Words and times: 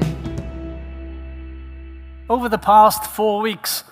Over 2.29 2.47
the 2.47 2.57
past 2.57 3.11
four 3.11 3.41
weeks, 3.41 3.83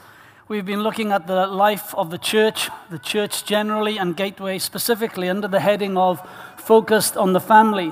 we've 0.48 0.66
been 0.66 0.84
looking 0.84 1.12
at 1.12 1.28
the 1.28 1.48
life 1.48 1.94
of 1.96 2.12
the 2.12 2.18
church, 2.18 2.70
the 2.90 3.00
church 3.00 3.44
generally, 3.44 3.98
and 3.98 4.16
Gateway 4.16 4.58
specifically, 4.58 5.28
under 5.28 5.50
the 5.50 5.60
heading 5.60 5.98
of 5.98 6.26
Focused 6.56 7.18
on 7.18 7.34
the 7.34 7.42
Family. 7.42 7.92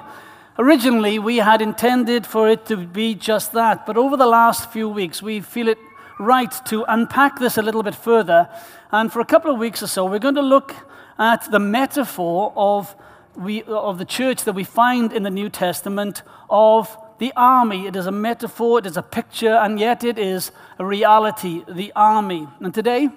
Originally, 0.60 1.20
we 1.20 1.38
had 1.38 1.62
intended 1.62 2.28
for 2.28 2.50
it 2.50 2.66
to 2.66 2.76
be 2.76 3.16
just 3.16 3.54
that, 3.54 3.86
but 3.86 3.96
over 3.96 4.18
the 4.18 4.26
last 4.26 4.70
few 4.74 4.90
weeks, 4.90 5.22
we 5.22 5.40
feel 5.40 5.70
it 5.70 5.78
right 6.20 6.54
to 6.66 6.84
unpack 6.90 7.40
this 7.40 7.58
a 7.58 7.62
little 7.62 7.82
bit 7.82 7.96
further. 7.96 8.50
And 8.92 9.10
for 9.10 9.22
a 9.22 9.26
couple 9.26 9.54
of 9.54 9.58
weeks 9.58 9.82
or 9.82 9.88
so, 9.88 10.06
we're 10.06 10.20
going 10.20 10.36
to 10.36 10.42
look 10.42 10.76
at 11.18 11.50
the 11.50 11.60
metaphor 11.60 12.52
of, 12.58 12.94
we, 13.38 13.64
of 13.64 14.00
the 14.00 14.04
church 14.04 14.44
that 14.44 14.52
we 14.52 14.66
find 14.66 15.14
in 15.14 15.24
the 15.24 15.30
New 15.30 15.48
Testament 15.48 16.24
of 16.50 16.94
the 17.20 17.32
army. 17.38 17.88
It 17.88 17.96
is 17.96 18.06
a 18.06 18.12
metaphor, 18.12 18.80
it 18.80 18.86
is 18.86 18.98
a 18.98 19.02
picture, 19.02 19.54
and 19.54 19.80
yet 19.80 20.04
it 20.04 20.20
is 20.20 20.52
a 20.78 20.86
reality, 20.86 21.64
the 21.70 21.94
army. 21.96 22.50
And 22.60 22.74
today, 22.74 23.08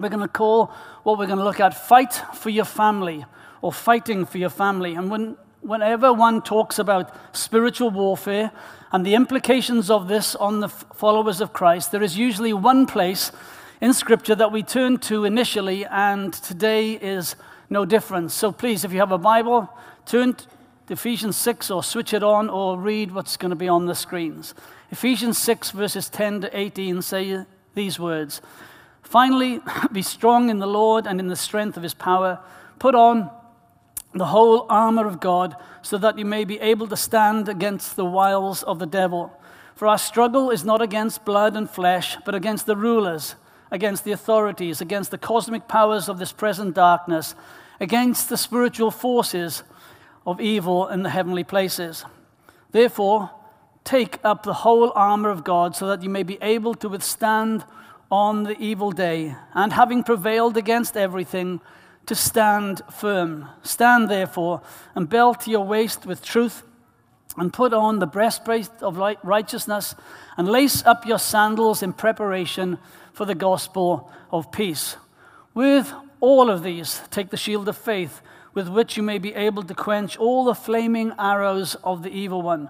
we're 0.00 0.08
going 0.08 0.18
to 0.18 0.26
call 0.26 0.72
what 1.04 1.16
we're 1.16 1.26
going 1.26 1.38
to 1.38 1.44
look 1.44 1.60
at 1.60 1.74
Fight 1.86 2.12
for 2.34 2.50
Your 2.50 2.64
Family 2.64 3.24
or 3.60 3.72
Fighting 3.72 4.26
for 4.26 4.38
Your 4.38 4.50
Family. 4.50 4.96
And 4.96 5.08
when 5.08 5.36
whenever 5.62 6.12
one 6.12 6.42
talks 6.42 6.78
about 6.78 7.14
spiritual 7.34 7.90
warfare 7.90 8.50
and 8.90 9.06
the 9.06 9.14
implications 9.14 9.90
of 9.90 10.08
this 10.08 10.34
on 10.34 10.60
the 10.60 10.68
followers 10.68 11.40
of 11.40 11.52
Christ, 11.52 11.92
there 11.92 12.02
is 12.02 12.18
usually 12.18 12.52
one 12.52 12.84
place 12.86 13.32
in 13.80 13.94
Scripture 13.94 14.34
that 14.34 14.52
we 14.52 14.62
turn 14.62 14.98
to 14.98 15.24
initially, 15.24 15.86
and 15.86 16.32
today 16.32 16.92
is 16.92 17.36
no 17.70 17.84
different. 17.84 18.30
So 18.30 18.52
please, 18.52 18.84
if 18.84 18.92
you 18.92 18.98
have 18.98 19.12
a 19.12 19.18
Bible, 19.18 19.72
turn 20.04 20.34
to 20.34 20.46
Ephesians 20.88 21.36
6 21.36 21.70
or 21.70 21.82
switch 21.82 22.12
it 22.12 22.22
on 22.22 22.50
or 22.50 22.78
read 22.78 23.12
what's 23.12 23.36
going 23.36 23.50
to 23.50 23.56
be 23.56 23.68
on 23.68 23.86
the 23.86 23.94
screens. 23.94 24.54
Ephesians 24.90 25.38
6, 25.38 25.70
verses 25.70 26.08
10 26.10 26.42
to 26.42 26.56
18 26.58 27.02
say 27.02 27.44
these 27.74 27.98
words 27.98 28.40
Finally, 29.02 29.60
be 29.92 30.02
strong 30.02 30.50
in 30.50 30.58
the 30.58 30.66
Lord 30.66 31.06
and 31.06 31.18
in 31.18 31.28
the 31.28 31.36
strength 31.36 31.76
of 31.76 31.82
his 31.82 31.94
power. 31.94 32.40
Put 32.78 32.94
on 32.94 33.30
the 34.14 34.26
whole 34.26 34.66
armor 34.68 35.06
of 35.06 35.20
God, 35.20 35.56
so 35.80 35.98
that 35.98 36.18
you 36.18 36.24
may 36.24 36.44
be 36.44 36.60
able 36.60 36.86
to 36.88 36.96
stand 36.96 37.48
against 37.48 37.96
the 37.96 38.04
wiles 38.04 38.62
of 38.62 38.78
the 38.78 38.86
devil. 38.86 39.32
For 39.74 39.88
our 39.88 39.98
struggle 39.98 40.50
is 40.50 40.64
not 40.64 40.82
against 40.82 41.24
blood 41.24 41.56
and 41.56 41.68
flesh, 41.68 42.16
but 42.24 42.34
against 42.34 42.66
the 42.66 42.76
rulers, 42.76 43.34
against 43.70 44.04
the 44.04 44.12
authorities, 44.12 44.80
against 44.80 45.10
the 45.10 45.18
cosmic 45.18 45.66
powers 45.66 46.08
of 46.08 46.18
this 46.18 46.32
present 46.32 46.74
darkness, 46.74 47.34
against 47.80 48.28
the 48.28 48.36
spiritual 48.36 48.90
forces 48.90 49.62
of 50.26 50.40
evil 50.40 50.88
in 50.88 51.02
the 51.02 51.10
heavenly 51.10 51.42
places. 51.42 52.04
Therefore, 52.70 53.30
take 53.82 54.18
up 54.22 54.42
the 54.42 54.52
whole 54.52 54.92
armor 54.94 55.30
of 55.30 55.42
God, 55.42 55.74
so 55.74 55.86
that 55.88 56.02
you 56.02 56.10
may 56.10 56.22
be 56.22 56.38
able 56.40 56.74
to 56.74 56.88
withstand 56.88 57.64
on 58.10 58.44
the 58.44 58.58
evil 58.58 58.92
day, 58.92 59.34
and 59.54 59.72
having 59.72 60.04
prevailed 60.04 60.56
against 60.56 60.96
everything, 60.96 61.60
to 62.06 62.14
stand 62.14 62.82
firm. 62.90 63.48
Stand 63.62 64.08
therefore 64.08 64.62
and 64.94 65.08
belt 65.08 65.46
your 65.46 65.64
waist 65.64 66.06
with 66.06 66.22
truth 66.22 66.62
and 67.36 67.52
put 67.52 67.72
on 67.72 67.98
the 67.98 68.06
breastplate 68.06 68.70
of 68.80 68.98
righteousness 69.22 69.94
and 70.36 70.48
lace 70.48 70.84
up 70.84 71.06
your 71.06 71.18
sandals 71.18 71.82
in 71.82 71.92
preparation 71.92 72.78
for 73.12 73.24
the 73.24 73.34
gospel 73.34 74.10
of 74.30 74.52
peace. 74.52 74.96
With 75.54 75.92
all 76.20 76.50
of 76.50 76.62
these, 76.62 77.00
take 77.10 77.30
the 77.30 77.36
shield 77.36 77.68
of 77.68 77.76
faith 77.76 78.20
with 78.54 78.68
which 78.68 78.96
you 78.96 79.02
may 79.02 79.18
be 79.18 79.34
able 79.34 79.62
to 79.62 79.74
quench 79.74 80.16
all 80.18 80.44
the 80.44 80.54
flaming 80.54 81.12
arrows 81.18 81.74
of 81.76 82.02
the 82.02 82.10
evil 82.10 82.42
one. 82.42 82.68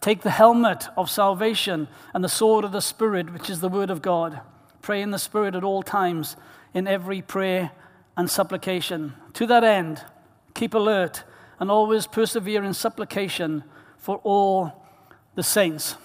Take 0.00 0.22
the 0.22 0.30
helmet 0.30 0.88
of 0.96 1.08
salvation 1.08 1.88
and 2.12 2.22
the 2.22 2.28
sword 2.28 2.64
of 2.64 2.72
the 2.72 2.82
Spirit, 2.82 3.32
which 3.32 3.48
is 3.48 3.60
the 3.60 3.68
word 3.68 3.88
of 3.88 4.02
God. 4.02 4.40
Pray 4.82 5.00
in 5.00 5.10
the 5.10 5.18
Spirit 5.18 5.54
at 5.54 5.64
all 5.64 5.82
times, 5.82 6.36
in 6.74 6.86
every 6.86 7.22
prayer 7.22 7.70
and 8.16 8.30
supplication. 8.30 9.14
To 9.34 9.46
that 9.46 9.64
end, 9.64 10.02
keep 10.54 10.74
alert 10.74 11.24
and 11.58 11.70
always 11.70 12.06
persevere 12.06 12.64
in 12.64 12.74
supplication 12.74 13.64
for 13.96 14.18
all 14.24 14.84
the 15.34 15.42
saints. 15.42 15.96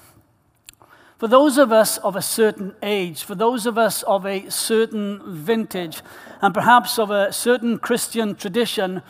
For 1.17 1.27
those 1.27 1.57
of 1.57 1.71
us 1.71 1.97
of 1.97 2.15
a 2.15 2.21
certain 2.21 2.75
age, 2.83 3.23
for 3.23 3.33
those 3.33 3.65
of 3.65 3.77
us 3.77 4.03
of 4.03 4.25
a 4.25 4.49
certain 4.51 5.19
vintage, 5.25 6.01
and 6.41 6.53
perhaps 6.53 6.99
of 6.99 7.09
a 7.09 7.33
certain 7.33 7.79
Christian 7.79 8.35
tradition, 8.35 9.01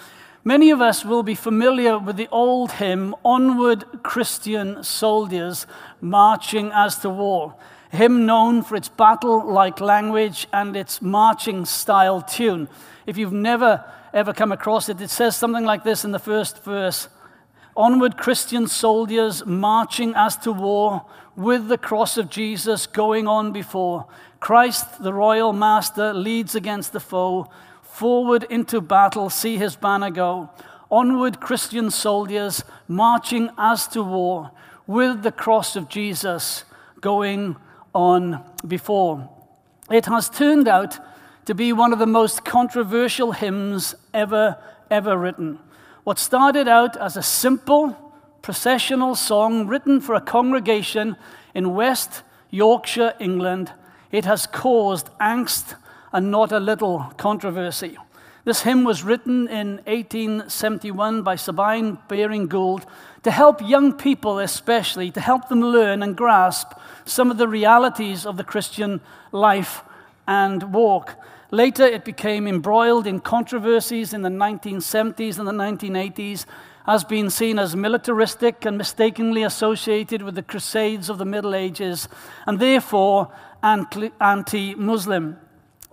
many 0.46 0.70
of 0.70 0.80
us 0.80 1.04
will 1.04 1.22
be 1.22 1.36
familiar 1.36 2.00
with 2.00 2.16
the 2.16 2.30
old 2.32 2.72
hymn, 2.74 3.14
Onward 3.26 4.04
Christian 4.04 4.84
Soldiers 4.84 5.68
Marching 6.00 6.72
as 6.72 6.98
to 7.00 7.10
War 7.10 7.56
hymn 7.92 8.26
known 8.26 8.64
for 8.64 8.76
its 8.76 8.90
battle 8.90 9.46
like 9.46 9.80
language 9.80 10.48
and 10.52 10.76
its 10.76 11.02
marching 11.02 11.66
style 11.66 12.22
tune. 12.22 12.68
If 13.06 13.18
you've 13.18 13.34
never 13.34 13.84
ever 14.14 14.34
come 14.34 14.52
across 14.52 14.90
it, 14.90 15.02
it 15.02 15.10
says 15.10 15.36
something 15.36 15.66
like 15.66 15.84
this 15.84 16.04
in 16.04 16.12
the 16.12 16.20
first 16.20 16.64
verse 16.64 17.10
Onward, 17.78 18.18
Christian 18.18 18.66
soldiers 18.68 19.46
marching 19.46 20.16
as 20.16 20.36
to 20.38 20.52
war, 20.52 21.06
with 21.36 21.68
the 21.68 21.78
cross 21.78 22.18
of 22.18 22.28
Jesus 22.28 22.88
going 22.88 23.28
on 23.28 23.52
before. 23.52 24.08
Christ, 24.40 25.04
the 25.04 25.14
royal 25.14 25.54
master, 25.54 26.12
leads 26.12 26.56
against 26.56 26.92
the 26.92 27.00
foe. 27.00 27.52
Forward 27.84 28.46
into 28.50 28.82
battle, 28.82 29.30
see 29.30 29.58
his 29.58 29.76
banner 29.76 30.10
go. 30.10 30.50
Onward, 30.90 31.40
Christian 31.40 31.92
soldiers 31.92 32.64
marching 32.88 33.52
as 33.60 33.88
to 33.90 34.02
war, 34.02 34.50
with 34.88 35.22
the 35.22 35.32
cross 35.32 35.76
of 35.76 35.88
Jesus 35.88 36.64
going 37.00 37.58
on 37.98 38.44
before. 38.66 39.28
It 39.90 40.06
has 40.06 40.30
turned 40.30 40.68
out 40.68 41.00
to 41.46 41.56
be 41.56 41.74
one 41.74 41.92
of 41.92 42.00
the 42.00 42.06
most 42.06 42.46
controversial 42.46 43.32
hymns 43.32 43.96
ever, 44.14 44.58
ever 44.92 45.18
written. 45.18 45.58
What 46.04 46.20
started 46.20 46.68
out 46.68 46.96
as 46.96 47.18
a 47.18 47.24
simple 47.24 47.98
processional 48.44 49.16
song 49.16 49.66
written 49.66 50.00
for 50.00 50.14
a 50.14 50.22
congregation 50.22 51.16
in 51.56 51.74
West 51.74 52.22
Yorkshire, 52.52 53.16
England, 53.20 53.74
it 54.12 54.26
has 54.26 54.46
caused 54.46 55.10
angst 55.20 55.76
and 56.14 56.30
not 56.30 56.52
a 56.52 56.60
little 56.60 57.12
controversy. 57.18 57.98
This 58.48 58.62
hymn 58.62 58.86
was 58.86 59.04
written 59.04 59.50
in 59.50 59.82
1871 59.88 61.22
by 61.22 61.36
Sabine 61.36 61.98
Baring 62.08 62.48
Gould 62.48 62.86
to 63.24 63.30
help 63.30 63.60
young 63.62 63.92
people, 63.92 64.40
especially, 64.40 65.12
to 65.12 65.20
help 65.20 65.50
them 65.50 65.60
learn 65.60 66.02
and 66.02 66.16
grasp 66.16 66.72
some 67.04 67.30
of 67.30 67.38
the 67.38 67.50
realities 67.50 68.26
of 68.26 68.38
the 68.38 68.46
Christian 68.46 69.02
life 69.34 69.84
and 70.30 70.74
walk. 70.74 71.16
Later, 71.52 71.84
it 71.84 72.06
became 72.06 72.48
embroiled 72.48 73.06
in 73.06 73.20
controversies 73.20 74.14
in 74.14 74.22
the 74.22 74.30
1970s 74.30 75.38
and 75.38 75.46
the 75.46 75.52
1980s, 75.52 76.46
has 76.86 77.04
been 77.04 77.30
seen 77.30 77.60
as 77.60 77.76
militaristic 77.76 78.64
and 78.64 78.78
mistakenly 78.78 79.44
associated 79.44 80.22
with 80.22 80.36
the 80.36 80.42
Crusades 80.42 81.10
of 81.10 81.18
the 81.18 81.26
Middle 81.26 81.54
Ages, 81.54 82.08
and 82.46 82.62
therefore 82.62 83.30
anti 83.62 84.74
Muslim. 84.76 85.36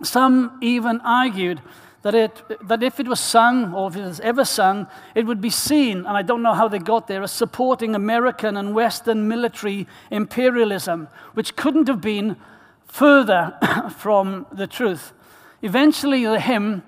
Some 0.03 0.57
even 0.61 1.01
argued 1.01 1.61
that, 2.05 2.13
it, 2.13 2.43
that 2.67 2.83
if 2.83 2.99
it 2.99 3.07
was 3.07 3.19
sung, 3.19 3.73
or 3.73 3.87
if 3.87 3.95
it 3.95 4.03
was 4.03 4.19
ever 4.19 4.45
sung, 4.45 4.85
it 5.15 5.25
would 5.25 5.41
be 5.41 5.49
seen, 5.49 6.05
and 6.05 6.09
I 6.09 6.21
don't 6.21 6.43
know 6.43 6.53
how 6.53 6.67
they 6.67 6.77
got 6.77 7.07
there, 7.07 7.23
as 7.23 7.31
supporting 7.31 7.95
American 7.95 8.57
and 8.57 8.75
Western 8.75 9.27
military 9.27 9.87
imperialism, 10.11 11.07
which 11.33 11.55
couldn't 11.55 11.87
have 11.87 12.01
been 12.01 12.37
further 12.85 13.57
from 13.97 14.45
the 14.51 14.67
truth. 14.67 15.13
Eventually, 15.63 16.23
the 16.25 16.39
hymn 16.39 16.83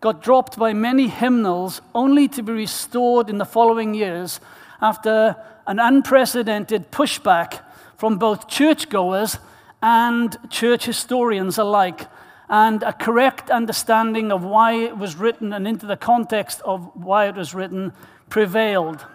got 0.00 0.22
dropped 0.22 0.58
by 0.58 0.72
many 0.72 1.08
hymnals, 1.08 1.82
only 1.94 2.26
to 2.28 2.42
be 2.42 2.54
restored 2.54 3.28
in 3.28 3.36
the 3.36 3.44
following 3.44 3.92
years 3.92 4.40
after 4.80 5.36
an 5.66 5.80
unprecedented 5.80 6.90
pushback 6.90 7.60
from 7.98 8.16
both 8.16 8.48
churchgoers 8.48 9.36
and 9.82 10.38
church 10.48 10.86
historians 10.86 11.58
alike 11.58 12.06
and 12.52 12.82
a 12.82 12.92
correct 12.92 13.48
understanding 13.50 14.30
of 14.30 14.44
why 14.44 14.74
it 14.74 14.98
was 14.98 15.16
written 15.16 15.54
and 15.54 15.66
into 15.66 15.86
the 15.86 15.96
context 15.96 16.60
of 16.66 16.90
why 16.94 17.26
it 17.26 17.34
was 17.34 17.54
written 17.54 17.94
prevailed. 18.28 19.06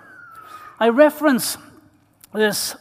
I 0.79 0.89
reference 0.89 1.55
this 2.33 2.75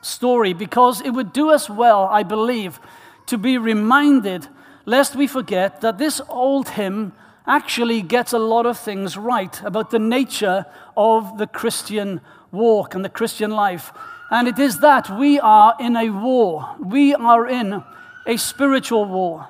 story 0.00 0.54
because 0.54 1.02
it 1.02 1.10
would 1.10 1.34
do 1.34 1.50
us 1.50 1.68
well, 1.68 2.08
I 2.10 2.22
believe, 2.22 2.80
to 3.26 3.36
be 3.36 3.58
reminded, 3.58 4.48
lest 4.86 5.16
we 5.16 5.26
forget, 5.26 5.82
that 5.82 5.98
this 5.98 6.22
old 6.30 6.70
hymn 6.70 7.12
actually 7.46 8.00
gets 8.00 8.32
a 8.32 8.38
lot 8.38 8.64
of 8.64 8.78
things 8.78 9.18
right 9.18 9.62
about 9.62 9.90
the 9.90 9.98
nature 9.98 10.64
of 10.96 11.36
the 11.36 11.46
Christian 11.46 12.22
walk 12.50 12.94
and 12.94 13.04
the 13.04 13.10
Christian 13.10 13.50
life. 13.50 13.92
And 14.30 14.48
it 14.48 14.58
is 14.58 14.78
that 14.78 15.10
we 15.10 15.38
are 15.38 15.74
in 15.78 15.94
a 15.94 16.08
war. 16.08 16.74
We 16.78 17.14
are 17.14 17.46
in 17.46 17.84
a 18.26 18.38
spiritual 18.38 19.04
war. 19.04 19.48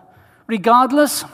Regardless 0.51 1.25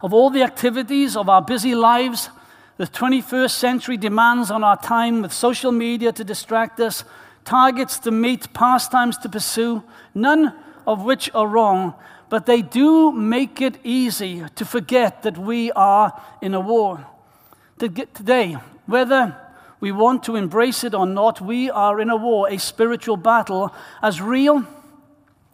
of 0.00 0.14
all 0.14 0.30
the 0.30 0.42
activities 0.42 1.18
of 1.18 1.28
our 1.28 1.42
busy 1.42 1.74
lives, 1.74 2.30
the 2.78 2.86
21st 2.86 3.50
century 3.50 3.98
demands 3.98 4.50
on 4.50 4.64
our 4.64 4.78
time 4.78 5.20
with 5.20 5.34
social 5.34 5.70
media 5.70 6.10
to 6.10 6.24
distract 6.24 6.80
us, 6.80 7.04
targets 7.44 7.98
to 7.98 8.10
meet, 8.10 8.54
pastimes 8.54 9.18
to 9.18 9.28
pursue, 9.28 9.82
none 10.14 10.54
of 10.86 11.04
which 11.04 11.30
are 11.34 11.46
wrong, 11.46 11.92
but 12.30 12.46
they 12.46 12.62
do 12.62 13.12
make 13.12 13.60
it 13.60 13.76
easy 13.84 14.46
to 14.54 14.64
forget 14.64 15.22
that 15.22 15.36
we 15.36 15.70
are 15.72 16.18
in 16.40 16.54
a 16.54 16.60
war. 16.60 17.04
Today, 17.78 18.56
whether 18.86 19.36
we 19.78 19.92
want 19.92 20.22
to 20.22 20.36
embrace 20.36 20.84
it 20.84 20.94
or 20.94 21.04
not, 21.04 21.42
we 21.42 21.70
are 21.70 22.00
in 22.00 22.08
a 22.08 22.16
war, 22.16 22.48
a 22.48 22.56
spiritual 22.56 23.18
battle, 23.18 23.74
as 24.00 24.22
real 24.22 24.66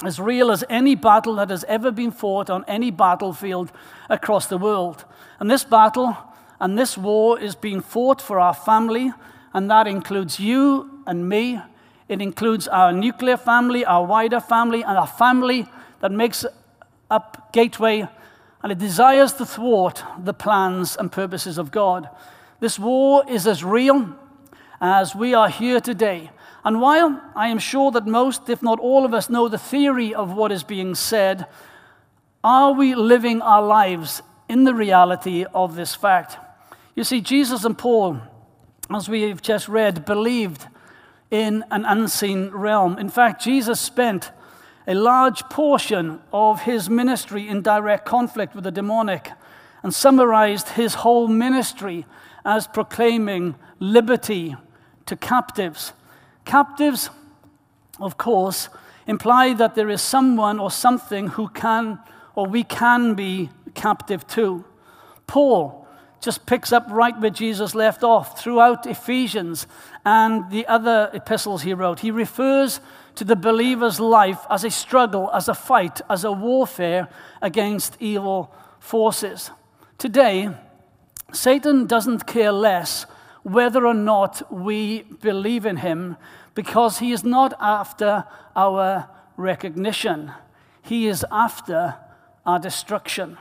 as 0.04 0.20
real 0.20 0.50
as 0.50 0.62
any 0.68 0.94
battle 0.94 1.36
that 1.36 1.50
has 1.50 1.64
ever 1.64 1.90
been 1.90 2.10
fought 2.10 2.50
on 2.50 2.64
any 2.68 2.90
battlefield 2.90 3.72
across 4.10 4.46
the 4.46 4.58
world. 4.58 5.04
And 5.40 5.50
this 5.50 5.64
battle 5.64 6.16
and 6.60 6.78
this 6.78 6.96
war 6.96 7.38
is 7.38 7.54
being 7.54 7.80
fought 7.80 8.20
for 8.20 8.40
our 8.40 8.54
family, 8.54 9.12
and 9.52 9.70
that 9.70 9.86
includes 9.86 10.40
you 10.40 11.02
and 11.06 11.28
me. 11.28 11.60
It 12.08 12.22
includes 12.22 12.68
our 12.68 12.92
nuclear 12.92 13.36
family, 13.36 13.84
our 13.84 14.04
wider 14.04 14.40
family, 14.40 14.82
and 14.82 14.96
our 14.96 15.06
family 15.06 15.66
that 16.00 16.12
makes 16.12 16.44
up 17.10 17.52
Gateway, 17.52 18.08
and 18.62 18.72
it 18.72 18.78
desires 18.78 19.32
to 19.34 19.46
thwart 19.46 20.02
the 20.18 20.34
plans 20.34 20.96
and 20.96 21.10
purposes 21.10 21.58
of 21.58 21.70
God. 21.70 22.08
This 22.60 22.78
war 22.78 23.24
is 23.28 23.46
as 23.46 23.62
real 23.62 24.14
as 24.80 25.14
we 25.14 25.34
are 25.34 25.48
here 25.48 25.80
today. 25.80 26.30
And 26.66 26.80
while 26.80 27.22
I 27.36 27.46
am 27.46 27.60
sure 27.60 27.92
that 27.92 28.08
most, 28.08 28.48
if 28.48 28.60
not 28.60 28.80
all 28.80 29.04
of 29.04 29.14
us, 29.14 29.30
know 29.30 29.48
the 29.48 29.56
theory 29.56 30.12
of 30.12 30.32
what 30.32 30.50
is 30.50 30.64
being 30.64 30.96
said, 30.96 31.46
are 32.42 32.72
we 32.72 32.96
living 32.96 33.40
our 33.40 33.62
lives 33.62 34.20
in 34.48 34.64
the 34.64 34.74
reality 34.74 35.44
of 35.54 35.76
this 35.76 35.94
fact? 35.94 36.38
You 36.96 37.04
see, 37.04 37.20
Jesus 37.20 37.64
and 37.64 37.78
Paul, 37.78 38.20
as 38.92 39.08
we've 39.08 39.40
just 39.40 39.68
read, 39.68 40.04
believed 40.04 40.66
in 41.30 41.64
an 41.70 41.84
unseen 41.84 42.50
realm. 42.50 42.98
In 42.98 43.10
fact, 43.10 43.44
Jesus 43.44 43.80
spent 43.80 44.32
a 44.88 44.94
large 44.94 45.42
portion 45.44 46.20
of 46.32 46.62
his 46.62 46.90
ministry 46.90 47.48
in 47.48 47.62
direct 47.62 48.06
conflict 48.06 48.56
with 48.56 48.64
the 48.64 48.72
demonic 48.72 49.30
and 49.84 49.94
summarized 49.94 50.70
his 50.70 50.94
whole 50.94 51.28
ministry 51.28 52.06
as 52.44 52.66
proclaiming 52.66 53.54
liberty 53.78 54.56
to 55.06 55.14
captives. 55.14 55.92
Captives, 56.46 57.10
of 58.00 58.16
course, 58.16 58.70
imply 59.06 59.52
that 59.52 59.74
there 59.74 59.90
is 59.90 60.00
someone 60.00 60.58
or 60.58 60.70
something 60.70 61.28
who 61.28 61.48
can 61.48 61.98
or 62.34 62.46
we 62.46 62.62
can 62.62 63.14
be 63.14 63.50
captive 63.74 64.26
to. 64.28 64.64
Paul 65.26 65.86
just 66.20 66.46
picks 66.46 66.72
up 66.72 66.86
right 66.88 67.18
where 67.20 67.30
Jesus 67.30 67.74
left 67.74 68.04
off 68.04 68.40
throughout 68.40 68.86
Ephesians 68.86 69.66
and 70.04 70.48
the 70.50 70.66
other 70.66 71.10
epistles 71.12 71.62
he 71.62 71.74
wrote. 71.74 72.00
He 72.00 72.10
refers 72.10 72.80
to 73.16 73.24
the 73.24 73.36
believer's 73.36 73.98
life 73.98 74.46
as 74.48 74.62
a 74.62 74.70
struggle, 74.70 75.30
as 75.34 75.48
a 75.48 75.54
fight, 75.54 76.00
as 76.08 76.22
a 76.22 76.32
warfare 76.32 77.08
against 77.42 77.96
evil 77.98 78.54
forces. 78.78 79.50
Today, 79.98 80.50
Satan 81.32 81.86
doesn't 81.86 82.26
care 82.26 82.52
less 82.52 83.06
whether 83.46 83.86
or 83.86 83.94
not 83.94 84.42
we 84.52 85.02
believe 85.22 85.64
in 85.64 85.76
him 85.76 86.16
because 86.56 86.98
he 86.98 87.12
is 87.12 87.22
not 87.22 87.54
after 87.60 88.24
our 88.56 89.08
recognition, 89.36 90.32
he 90.82 91.06
is 91.06 91.24
after 91.30 91.94
our 92.44 92.58
destruction. 92.58 93.38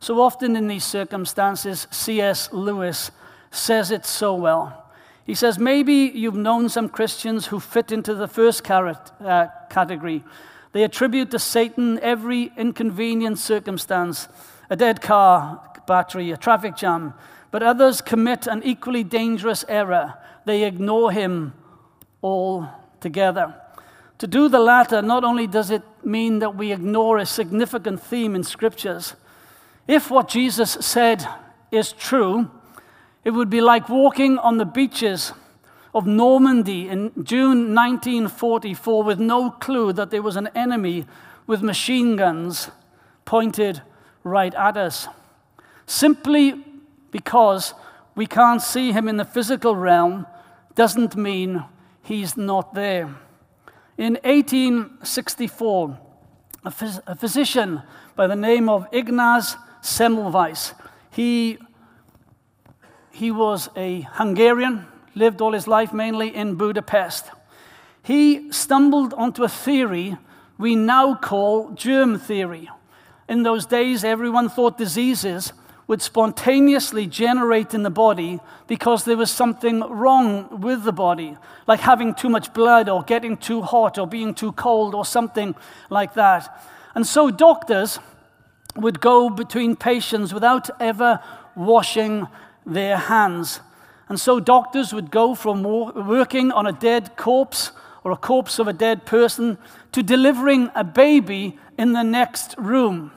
So 0.00 0.22
often 0.22 0.56
in 0.56 0.66
these 0.66 0.84
circumstances, 0.84 1.86
C.S. 1.90 2.50
Lewis 2.54 3.10
says 3.50 3.90
it 3.90 4.06
so 4.06 4.34
well. 4.34 4.90
He 5.26 5.34
says, 5.34 5.58
maybe 5.58 6.10
you've 6.14 6.34
known 6.34 6.70
some 6.70 6.88
Christians 6.88 7.48
who 7.48 7.60
fit 7.60 7.92
into 7.92 8.14
the 8.14 8.28
first 8.28 8.70
uh, 8.70 9.48
category. 9.68 10.24
They 10.72 10.84
attribute 10.84 11.30
to 11.32 11.38
Satan 11.38 11.98
every 12.00 12.50
inconvenient 12.56 13.38
circumstance 13.38 14.26
a 14.70 14.76
dead 14.76 15.02
car 15.02 15.62
battery, 15.86 16.30
a 16.30 16.36
traffic 16.38 16.76
jam. 16.76 17.12
But 17.50 17.62
others 17.62 18.00
commit 18.00 18.46
an 18.46 18.62
equally 18.64 19.04
dangerous 19.04 19.64
error. 19.68 20.14
They 20.44 20.64
ignore 20.64 21.12
him 21.12 21.54
altogether. 22.22 23.54
To 24.18 24.26
do 24.26 24.48
the 24.48 24.58
latter, 24.58 25.00
not 25.00 25.24
only 25.24 25.46
does 25.46 25.70
it 25.70 25.82
mean 26.04 26.40
that 26.40 26.56
we 26.56 26.72
ignore 26.72 27.18
a 27.18 27.26
significant 27.26 28.02
theme 28.02 28.34
in 28.34 28.42
scriptures, 28.42 29.14
if 29.86 30.10
what 30.10 30.28
Jesus 30.28 30.72
said 30.80 31.26
is 31.70 31.92
true, 31.92 32.50
it 33.24 33.30
would 33.30 33.48
be 33.48 33.60
like 33.60 33.88
walking 33.88 34.38
on 34.38 34.58
the 34.58 34.64
beaches 34.64 35.32
of 35.94 36.06
Normandy 36.06 36.88
in 36.88 37.12
June 37.22 37.74
1944 37.74 39.02
with 39.02 39.18
no 39.18 39.50
clue 39.50 39.92
that 39.92 40.10
there 40.10 40.22
was 40.22 40.36
an 40.36 40.48
enemy 40.54 41.06
with 41.46 41.62
machine 41.62 42.16
guns 42.16 42.70
pointed 43.24 43.82
right 44.24 44.54
at 44.54 44.76
us. 44.76 45.08
Simply 45.86 46.64
because 47.10 47.74
we 48.14 48.26
can't 48.26 48.62
see 48.62 48.92
him 48.92 49.08
in 49.08 49.16
the 49.16 49.24
physical 49.24 49.76
realm 49.76 50.26
doesn't 50.74 51.16
mean 51.16 51.64
he's 52.02 52.36
not 52.36 52.74
there. 52.74 53.14
In 53.96 54.14
1864, 54.24 55.98
a, 56.64 56.70
phys- 56.70 57.02
a 57.06 57.16
physician 57.16 57.82
by 58.16 58.26
the 58.26 58.36
name 58.36 58.68
of 58.68 58.86
Ignaz 58.92 59.56
Semmelweis, 59.82 60.74
he 61.10 61.58
he 63.10 63.32
was 63.32 63.68
a 63.74 64.02
Hungarian, 64.12 64.86
lived 65.16 65.40
all 65.40 65.52
his 65.52 65.66
life 65.66 65.92
mainly 65.92 66.32
in 66.32 66.54
Budapest. 66.54 67.24
He 68.04 68.52
stumbled 68.52 69.12
onto 69.14 69.42
a 69.42 69.48
theory 69.48 70.16
we 70.58 70.74
now 70.74 71.14
call 71.14 71.70
germ 71.70 72.18
theory. 72.18 72.68
In 73.28 73.44
those 73.44 73.64
days, 73.64 74.02
everyone 74.02 74.48
thought 74.48 74.76
diseases 74.76 75.52
would 75.88 76.02
spontaneously 76.02 77.06
generate 77.06 77.72
in 77.72 77.82
the 77.82 77.90
body 77.90 78.38
because 78.66 79.04
there 79.04 79.16
was 79.16 79.30
something 79.30 79.80
wrong 79.80 80.60
with 80.60 80.84
the 80.84 80.92
body, 80.92 81.36
like 81.66 81.80
having 81.80 82.14
too 82.14 82.28
much 82.28 82.52
blood 82.52 82.90
or 82.90 83.02
getting 83.02 83.36
too 83.38 83.62
hot 83.62 83.98
or 83.98 84.06
being 84.06 84.34
too 84.34 84.52
cold 84.52 84.94
or 84.94 85.04
something 85.04 85.54
like 85.88 86.12
that. 86.12 86.62
And 86.94 87.06
so 87.06 87.30
doctors 87.30 87.98
would 88.76 89.00
go 89.00 89.30
between 89.30 89.76
patients 89.76 90.34
without 90.34 90.68
ever 90.78 91.20
washing 91.56 92.28
their 92.66 92.98
hands. 92.98 93.60
And 94.10 94.20
so 94.20 94.40
doctors 94.40 94.92
would 94.92 95.10
go 95.10 95.34
from 95.34 95.62
working 95.62 96.52
on 96.52 96.66
a 96.66 96.72
dead 96.72 97.16
corpse 97.16 97.72
or 98.04 98.12
a 98.12 98.16
corpse 98.16 98.58
of 98.58 98.68
a 98.68 98.74
dead 98.74 99.06
person 99.06 99.56
to 99.92 100.02
delivering 100.02 100.70
a 100.74 100.84
baby 100.84 101.58
in 101.78 101.94
the 101.94 102.02
next 102.02 102.54
room. 102.58 103.10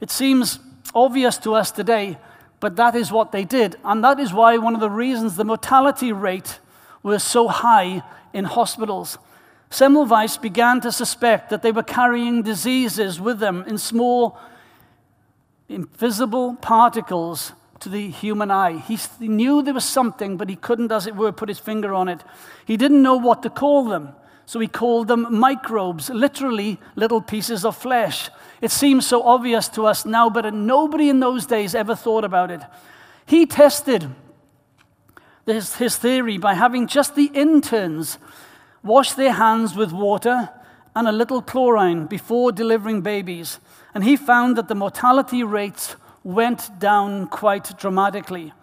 It 0.00 0.10
seems 0.10 0.60
obvious 0.94 1.38
to 1.38 1.54
us 1.54 1.70
today, 1.70 2.18
but 2.60 2.76
that 2.76 2.94
is 2.94 3.12
what 3.12 3.32
they 3.32 3.44
did. 3.44 3.76
And 3.84 4.02
that 4.04 4.18
is 4.18 4.32
why 4.32 4.56
one 4.58 4.74
of 4.74 4.80
the 4.80 4.90
reasons 4.90 5.36
the 5.36 5.44
mortality 5.44 6.12
rate 6.12 6.58
was 7.02 7.22
so 7.22 7.48
high 7.48 8.02
in 8.32 8.44
hospitals. 8.44 9.18
Semmelweis 9.70 10.40
began 10.40 10.80
to 10.80 10.90
suspect 10.90 11.50
that 11.50 11.62
they 11.62 11.72
were 11.72 11.82
carrying 11.82 12.42
diseases 12.42 13.20
with 13.20 13.38
them 13.38 13.64
in 13.66 13.78
small, 13.78 14.38
invisible 15.68 16.54
particles 16.56 17.52
to 17.80 17.88
the 17.88 18.10
human 18.10 18.50
eye. 18.50 18.78
He 18.78 18.98
knew 19.28 19.62
there 19.62 19.74
was 19.74 19.84
something, 19.84 20.36
but 20.36 20.48
he 20.48 20.56
couldn't, 20.56 20.90
as 20.90 21.06
it 21.06 21.14
were, 21.14 21.32
put 21.32 21.48
his 21.48 21.58
finger 21.58 21.94
on 21.94 22.08
it. 22.08 22.24
He 22.66 22.76
didn't 22.76 23.02
know 23.02 23.16
what 23.16 23.42
to 23.42 23.50
call 23.50 23.84
them, 23.84 24.14
so 24.48 24.58
he 24.60 24.66
called 24.66 25.08
them 25.08 25.26
microbes, 25.38 26.08
literally 26.08 26.80
little 26.96 27.20
pieces 27.20 27.66
of 27.66 27.76
flesh. 27.76 28.30
It 28.62 28.70
seems 28.70 29.06
so 29.06 29.22
obvious 29.22 29.68
to 29.68 29.84
us 29.84 30.06
now, 30.06 30.30
but 30.30 30.50
nobody 30.54 31.10
in 31.10 31.20
those 31.20 31.44
days 31.44 31.74
ever 31.74 31.94
thought 31.94 32.24
about 32.24 32.50
it. 32.50 32.62
He 33.26 33.44
tested 33.44 34.08
his, 35.44 35.76
his 35.76 35.98
theory 35.98 36.38
by 36.38 36.54
having 36.54 36.86
just 36.86 37.14
the 37.14 37.30
interns 37.34 38.16
wash 38.82 39.12
their 39.12 39.34
hands 39.34 39.76
with 39.76 39.92
water 39.92 40.48
and 40.96 41.06
a 41.06 41.12
little 41.12 41.42
chlorine 41.42 42.06
before 42.06 42.50
delivering 42.50 43.02
babies. 43.02 43.60
And 43.92 44.02
he 44.02 44.16
found 44.16 44.56
that 44.56 44.68
the 44.68 44.74
mortality 44.74 45.42
rates 45.42 45.94
went 46.24 46.78
down 46.78 47.26
quite 47.26 47.76
dramatically. 47.78 48.54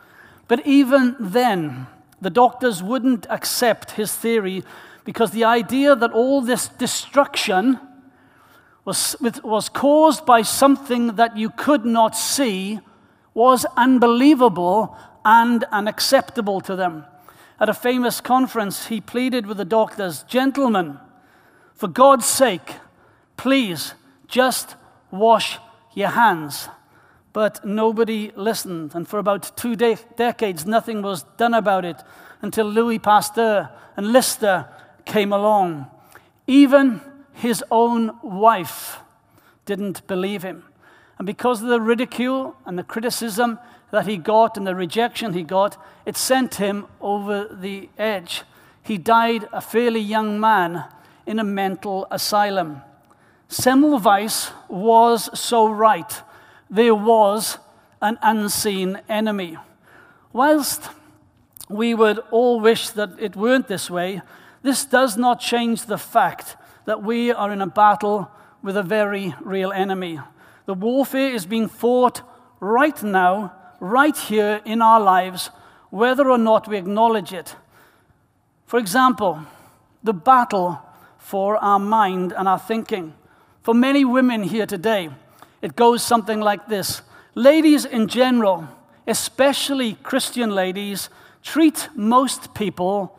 But 0.48 0.66
even 0.66 1.16
then, 1.20 1.86
the 2.20 2.32
doctors 2.32 2.82
wouldn't 2.82 3.28
accept 3.30 3.92
his 3.92 4.16
theory 4.16 4.64
because 5.06 5.32
the 5.32 5.46
idea 5.46 5.96
that 5.96 6.12
all 6.12 6.42
this 6.42 6.68
destruction 6.68 7.80
was, 8.84 9.16
was 9.44 9.70
caused 9.70 10.26
by 10.26 10.42
something 10.42 11.16
that 11.16 11.38
you 11.38 11.50
could 11.52 11.86
not 11.86 12.18
see 12.18 12.80
was 13.34 13.66
unbelievable 13.78 14.98
and 15.24 15.64
unacceptable 15.72 16.60
to 16.62 16.76
them. 16.76 17.06
At 17.60 17.70
a 17.70 17.74
famous 17.74 18.20
conference, 18.20 18.88
he 18.88 19.00
pleaded 19.00 19.46
with 19.46 19.58
the 19.58 19.66
doctors, 19.66 20.24
Gentlemen, 20.24 21.00
for 21.74 21.88
God's 21.88 22.26
sake, 22.26 22.76
please 23.38 23.94
just 24.28 24.76
wash 25.12 25.60
your 25.94 26.10
hands. 26.10 26.68
But 27.32 27.66
nobody 27.66 28.32
listened, 28.36 28.96
and 28.96 29.08
for 29.08 29.20
about 29.20 29.56
two 29.58 29.76
de- 29.76 29.98
decades, 30.16 30.66
nothing 30.66 31.02
was 31.02 31.24
done 31.38 31.54
about 31.54 31.86
it 31.86 31.98
until 32.42 32.66
Louis 32.66 33.00
Pasteur 33.00 33.70
and 33.98 34.14
Lister 34.14 34.68
came 35.06 35.32
along. 35.32 35.88
Even 36.48 37.02
his 37.34 37.64
own 37.72 38.18
wife 38.22 39.00
didn't 39.66 40.06
believe 40.08 40.44
him. 40.44 40.64
And 41.18 41.26
because 41.26 41.62
of 41.62 41.70
the 41.70 41.82
ridicule 41.82 42.56
and 42.66 42.78
the 42.78 42.84
criticism 42.84 43.60
that 43.92 44.08
he 44.08 44.18
got 44.18 44.58
and 44.58 44.68
the 44.68 44.76
rejection 44.76 45.34
he 45.34 45.44
got, 45.44 45.78
it 46.06 46.18
sent 46.18 46.56
him 46.56 46.88
over 47.00 47.48
the 47.50 47.90
edge. 47.98 48.44
He 48.84 48.98
died 48.98 49.48
a 49.52 49.62
fairly 49.62 50.02
young 50.02 50.40
man 50.40 50.86
in 51.26 51.40
a 51.40 51.44
mental 51.44 52.08
asylum. 52.12 52.82
Semmelweis 53.50 54.52
was 54.68 55.30
so 55.40 55.70
right. 55.70 56.22
There 56.70 56.96
was 56.96 57.58
an 58.02 58.18
unseen 58.22 59.00
enemy. 59.08 59.58
Whilst 60.34 60.90
we 61.70 61.94
would 61.96 62.20
all 62.32 62.60
wish 62.60 62.90
that 62.90 63.12
it 63.20 63.36
weren't 63.36 63.68
this 63.68 63.90
way, 63.90 64.22
this 64.66 64.84
does 64.84 65.16
not 65.16 65.40
change 65.40 65.86
the 65.86 65.98
fact 65.98 66.58
that 66.86 67.04
we 67.04 67.32
are 67.32 67.52
in 67.52 67.62
a 67.62 67.68
battle 67.68 68.32
with 68.64 68.76
a 68.76 68.82
very 68.82 69.36
real 69.42 69.72
enemy. 69.72 70.20
The 70.66 70.74
warfare 70.74 71.30
is 71.30 71.46
being 71.46 71.68
fought 71.68 72.24
right 72.60 73.04
now, 73.04 73.54
right 73.80 74.18
here 74.18 74.62
in 74.66 74.82
our 74.82 75.00
lives, 75.00 75.52
whether 75.92 76.32
or 76.32 76.40
not 76.40 76.68
we 76.68 76.78
acknowledge 76.78 77.32
it. 77.32 77.56
For 78.66 78.80
example, 78.80 79.40
the 80.04 80.14
battle 80.14 80.82
for 81.20 81.58
our 81.58 81.78
mind 81.78 82.34
and 82.36 82.48
our 82.48 82.58
thinking. 82.58 83.14
For 83.62 83.76
many 83.76 84.04
women 84.04 84.42
here 84.42 84.66
today, 84.66 85.12
it 85.62 85.76
goes 85.76 86.02
something 86.02 86.42
like 86.42 86.68
this 86.68 87.04
Ladies 87.36 87.86
in 87.86 88.08
general, 88.08 88.68
especially 89.06 89.94
Christian 90.02 90.50
ladies, 90.50 91.10
treat 91.44 91.88
most 91.94 92.56
people 92.56 93.16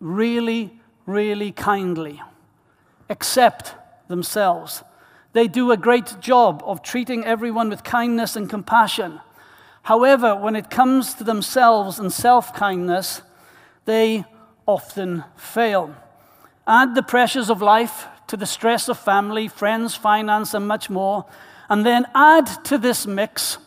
really, 0.00 0.78
really 1.06 1.52
kindly, 1.52 2.22
accept 3.08 3.74
themselves. 4.08 4.82
They 5.32 5.48
do 5.48 5.70
a 5.70 5.76
great 5.76 6.20
job 6.20 6.62
of 6.64 6.82
treating 6.82 7.24
everyone 7.24 7.68
with 7.68 7.84
kindness 7.84 8.36
and 8.36 8.48
compassion. 8.48 9.20
However, 9.82 10.34
when 10.34 10.56
it 10.56 10.70
comes 10.70 11.14
to 11.14 11.24
themselves 11.24 11.98
and 11.98 12.12
self 12.12 12.54
kindness, 12.54 13.22
they 13.84 14.24
often 14.66 15.24
fail. 15.36 15.94
Add 16.66 16.94
the 16.94 17.02
pressures 17.02 17.48
of 17.48 17.62
life 17.62 18.06
to 18.26 18.36
the 18.36 18.46
stress 18.46 18.88
of 18.88 18.98
family, 18.98 19.48
friends, 19.48 19.94
finance, 19.94 20.52
and 20.52 20.68
much 20.68 20.90
more, 20.90 21.24
and 21.70 21.84
then 21.86 22.06
add 22.14 22.46
to 22.64 22.76
this 22.76 23.06
mix 23.06 23.58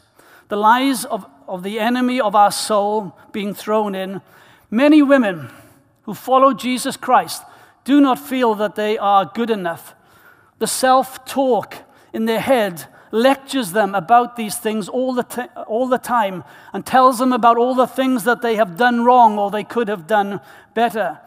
the 0.49 0.55
lies 0.55 1.05
of, 1.05 1.25
of 1.47 1.63
the 1.63 1.79
enemy 1.79 2.21
of 2.21 2.35
our 2.35 2.51
soul 2.51 3.17
being 3.31 3.53
thrown 3.53 3.95
in. 3.95 4.21
Many 4.69 5.01
women 5.01 5.49
who 6.03 6.13
follow 6.13 6.53
Jesus 6.53 6.97
Christ 6.97 7.43
do 7.83 7.99
not 7.99 8.19
feel 8.19 8.55
that 8.55 8.75
they 8.75 8.97
are 8.97 9.25
good 9.33 9.49
enough. 9.49 9.95
The 10.59 10.67
self 10.67 11.25
talk 11.25 11.77
in 12.13 12.25
their 12.25 12.39
head 12.39 12.85
lectures 13.11 13.71
them 13.71 13.93
about 13.93 14.35
these 14.35 14.55
things 14.57 14.87
all 14.87 15.13
the, 15.13 15.23
t- 15.23 15.41
all 15.67 15.87
the 15.87 15.97
time 15.97 16.43
and 16.73 16.85
tells 16.85 17.19
them 17.19 17.33
about 17.33 17.57
all 17.57 17.75
the 17.75 17.87
things 17.87 18.23
that 18.23 18.41
they 18.41 18.55
have 18.55 18.77
done 18.77 19.03
wrong 19.03 19.37
or 19.37 19.51
they 19.51 19.63
could 19.63 19.87
have 19.87 20.07
done 20.07 20.39
better. 20.73 21.19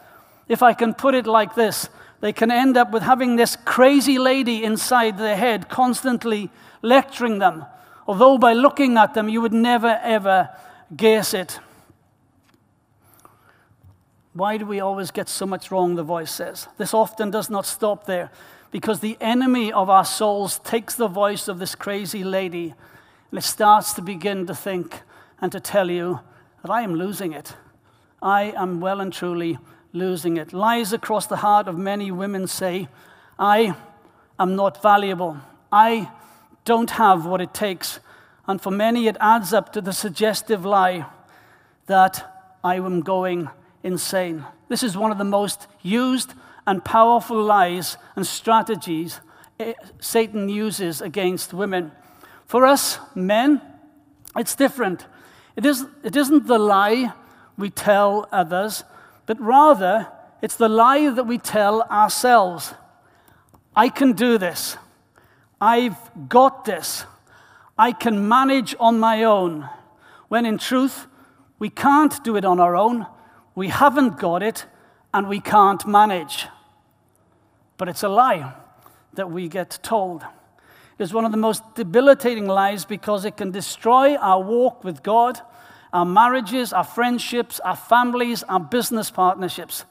If 0.49 0.63
I 0.63 0.73
can 0.73 0.95
put 0.95 1.15
it 1.15 1.27
like 1.27 1.55
this, 1.55 1.89
they 2.21 2.33
can 2.33 2.51
end 2.51 2.77
up 2.77 2.91
with 2.91 3.03
having 3.03 3.37
this 3.37 3.57
crazy 3.65 4.19
lady 4.19 4.65
inside 4.65 5.19
their 5.19 5.37
head 5.37 5.69
constantly 5.69 6.51
lecturing 6.81 7.39
them, 7.39 7.67
although 8.07 8.39
by 8.39 8.55
looking 8.55 8.97
at 8.97 9.15
them, 9.15 9.29
you 9.29 9.41
would 9.43 9.53
never 9.53 10.01
ever 10.03 10.49
guess 10.97 11.35
it. 11.35 11.59
Why 14.35 14.57
do 14.57 14.67
we 14.67 14.81
always 14.81 15.13
get 15.13 15.29
so 15.29 15.47
much 15.47 15.71
wrong? 15.71 15.95
The 15.95 16.03
voice 16.03 16.33
says. 16.33 16.67
This 16.77 16.93
often 16.93 17.31
does 17.31 17.49
not 17.49 17.67
stop 17.67 18.05
there 18.05 18.31
because 18.73 18.99
the 18.99 19.17
enemy 19.21 19.73
of 19.73 19.89
our 19.89 20.05
souls 20.05 20.59
takes 20.59 20.97
the 20.97 21.07
voice 21.07 21.47
of 21.47 21.61
this 21.61 21.77
crazy 21.77 22.25
lady 22.25 22.75
and 23.31 23.39
it 23.39 23.45
starts 23.45 23.93
to 23.95 24.03
begin 24.03 24.47
to 24.47 24.55
think 24.55 25.03
and 25.41 25.53
to 25.53 25.61
tell 25.61 25.89
you 25.89 26.19
that 26.63 26.71
I 26.71 26.83
am 26.83 26.97
losing 26.97 27.33
it. 27.33 27.55
I 28.21 28.53
am 28.57 28.81
well 28.81 29.01
and 29.01 29.13
truly 29.13 29.59
losing 29.93 30.37
it. 30.37 30.53
Lies 30.53 30.93
across 30.93 31.27
the 31.27 31.37
heart 31.37 31.69
of 31.69 31.79
many 31.79 32.11
women 32.11 32.49
say, 32.49 32.89
I 33.39 33.77
am 34.39 34.57
not 34.57 34.83
valuable. 34.83 35.37
I 35.71 36.11
don't 36.65 36.91
have 36.91 37.25
what 37.25 37.41
it 37.41 37.55
takes. 37.55 38.01
And 38.49 38.61
for 38.61 38.73
many, 38.73 39.07
it 39.07 39.17
adds 39.21 39.53
up 39.53 39.73
to 39.75 39.81
the 39.81 39.93
suggestive 39.93 40.65
lie 40.65 41.07
that 41.87 42.57
I 42.65 42.77
am 42.77 43.01
going 43.01 43.49
insane. 43.85 44.45
This 44.69 44.83
is 44.83 44.97
one 44.97 45.13
of 45.13 45.19
the 45.19 45.25
most 45.25 45.69
used 45.83 46.35
and 46.67 46.85
powerful 46.85 47.41
lies 47.41 47.97
and 48.17 48.27
strategies 48.27 49.21
eh, 49.61 49.75
Satan 50.01 50.49
uses 50.49 51.01
against 51.01 51.55
women. 51.55 51.93
For 52.47 52.67
us 52.67 52.99
men, 53.15 53.61
it's 54.37 54.57
different. 54.57 55.07
It, 55.55 55.65
is, 55.65 55.87
it 56.03 56.17
isn't 56.17 56.47
the 56.49 56.59
lie 56.59 57.13
we 57.57 57.71
tell 57.71 58.27
others, 58.33 58.83
but 59.27 59.41
rather 59.41 60.09
it's 60.43 60.57
the 60.57 60.69
lie 60.69 61.11
that 61.11 61.25
we 61.25 61.39
tell 61.39 61.83
ourselves. 61.83 62.75
I 63.77 63.89
can 63.89 64.13
do 64.13 64.39
this. 64.39 64.77
I've 65.61 65.97
got 66.29 66.65
this. 66.65 67.05
I 67.79 67.93
can 67.93 68.29
manage 68.29 68.75
on 68.81 68.99
my 68.99 69.25
own. 69.25 69.69
When 70.29 70.47
in 70.47 70.59
truth, 70.59 71.07
we 71.59 71.71
can't 71.71 72.23
do 72.25 72.37
it 72.37 72.45
on 72.45 72.61
our 72.61 72.77
own. 72.77 73.07
We 73.55 73.69
haven't 73.69 74.19
got 74.19 74.43
it, 74.43 74.67
and 75.13 75.29
we 75.29 75.41
can't 75.41 75.87
manage. 75.87 76.47
But 77.77 77.89
it's 77.89 78.03
a 78.03 78.09
lie 78.09 78.55
that 79.15 79.31
we 79.31 79.49
get 79.49 79.79
told. 79.83 80.23
It 80.99 81.03
is 81.03 81.13
one 81.13 81.25
of 81.25 81.33
the 81.33 81.39
most 81.39 81.75
debilitating 81.75 82.47
lies 82.47 82.85
because 82.85 83.25
it 83.25 83.37
can 83.37 83.51
destroy 83.51 84.17
our 84.17 84.41
walk 84.41 84.85
with 84.85 85.03
God 85.03 85.41
our 85.95 86.05
marriages, 86.05 86.73
our 86.73 86.85
friendships, 86.85 87.61
our 87.61 87.77
families, 87.77 88.43
our 88.43 88.59
business 88.59 89.13
partnerships. 89.13 89.85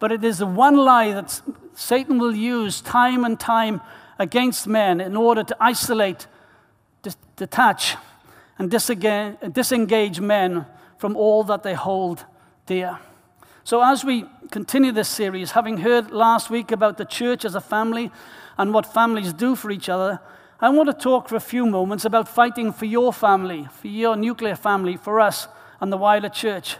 But 0.00 0.10
it 0.10 0.24
is 0.24 0.38
the 0.38 0.46
one 0.46 0.76
lie 0.76 1.12
that 1.12 1.40
Satan 1.74 2.18
will 2.18 2.34
use 2.34 2.80
time 2.80 3.24
and 3.24 3.38
time 3.38 3.80
against 4.18 4.66
men 4.66 5.00
in 5.00 5.16
order 5.16 5.44
to 5.44 5.56
isolate, 5.60 6.26
detach, 7.36 7.96
and 8.58 8.68
disengage 8.68 10.20
men 10.20 10.66
from 10.98 11.16
all 11.16 11.44
that 11.44 11.62
they 11.62 11.74
hold 11.74 12.24
dear. 12.66 12.98
So, 13.62 13.82
as 13.82 14.04
we 14.04 14.24
continue 14.50 14.92
this 14.92 15.08
series, 15.08 15.52
having 15.52 15.78
heard 15.78 16.10
last 16.10 16.50
week 16.50 16.70
about 16.70 16.96
the 16.96 17.04
church 17.04 17.44
as 17.44 17.54
a 17.54 17.60
family 17.60 18.10
and 18.56 18.72
what 18.72 18.86
families 18.86 19.32
do 19.32 19.54
for 19.54 19.70
each 19.70 19.88
other, 19.88 20.20
I 20.60 20.70
want 20.70 20.88
to 20.88 20.94
talk 20.94 21.28
for 21.28 21.36
a 21.36 21.40
few 21.40 21.66
moments 21.66 22.04
about 22.04 22.28
fighting 22.28 22.72
for 22.72 22.86
your 22.86 23.12
family, 23.12 23.68
for 23.70 23.88
your 23.88 24.16
nuclear 24.16 24.56
family, 24.56 24.96
for 24.96 25.20
us 25.20 25.46
and 25.80 25.92
the 25.92 25.96
wider 25.96 26.28
church. 26.28 26.76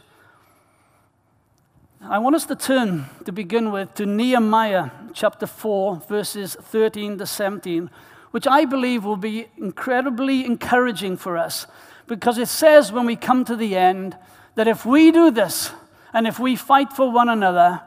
I 2.00 2.18
want 2.18 2.36
us 2.36 2.46
to 2.46 2.56
turn 2.56 3.06
to 3.24 3.32
begin 3.32 3.70
with 3.70 3.94
to 3.94 4.06
Nehemiah 4.06 4.90
chapter 5.12 5.46
4, 5.46 6.02
verses 6.08 6.56
13 6.60 7.18
to 7.18 7.26
17, 7.26 7.90
which 8.30 8.46
I 8.46 8.64
believe 8.64 9.04
will 9.04 9.16
be 9.16 9.48
incredibly 9.56 10.44
encouraging 10.44 11.16
for 11.16 11.36
us 11.36 11.66
because 12.06 12.38
it 12.38 12.48
says 12.48 12.92
when 12.92 13.06
we 13.06 13.16
come 13.16 13.44
to 13.46 13.56
the 13.56 13.76
end 13.76 14.16
that 14.54 14.68
if 14.68 14.86
we 14.86 15.10
do 15.10 15.30
this 15.30 15.70
and 16.12 16.26
if 16.26 16.38
we 16.38 16.56
fight 16.56 16.92
for 16.92 17.10
one 17.10 17.28
another, 17.28 17.82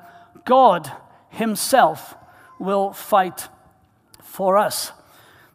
God 0.45 0.91
Himself 1.29 2.15
will 2.59 2.93
fight 2.93 3.47
for 4.21 4.57
us. 4.57 4.91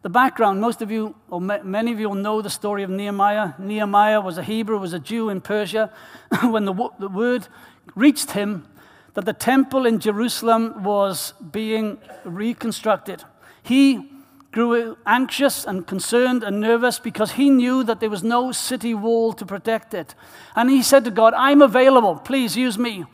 The 0.03 0.11
background, 0.11 0.61
most 0.61 0.83
of 0.83 0.91
you, 0.91 1.15
or 1.31 1.41
many 1.41 1.93
of 1.93 2.01
you 2.01 2.09
will 2.09 2.17
know 2.17 2.43
the 2.43 2.51
story 2.51 2.83
of 2.83 2.91
Nehemiah. 2.91 3.53
Nehemiah 3.59 4.21
was 4.21 4.37
a 4.37 4.43
Hebrew, 4.43 4.79
was 4.79 4.93
a 4.93 4.99
Jew 4.99 5.29
in 5.29 5.41
Persia. 5.41 5.93
when 6.43 6.65
the, 6.65 6.75
the 6.99 7.09
word 7.09 7.47
reached 7.95 8.33
him 8.33 8.67
that 9.15 9.25
the 9.25 9.33
temple 9.33 9.87
in 9.87 10.01
Jerusalem 10.01 10.83
was 10.83 11.35
being 11.53 11.99
reconstructed, 12.25 13.23
he 13.63 14.12
grew 14.53 14.97
anxious 15.07 15.65
and 15.65 15.87
concerned 15.87 16.45
and 16.45 16.61
nervous 16.61 16.99
because 16.99 17.33
he 17.33 17.49
knew 17.51 17.83
that 17.83 18.01
there 18.01 18.11
was 18.11 18.23
no 18.23 18.53
city 18.53 18.95
wall 18.95 19.33
to 19.33 19.47
protect 19.47 19.95
it. 19.95 20.15
And 20.55 20.71
he 20.71 20.83
said 20.83 21.05
to 21.05 21.11
God, 21.11 21.35
I'm 21.35 21.63
available, 21.63 22.17
please 22.17 22.57
use 22.57 22.79
me. 22.79 23.07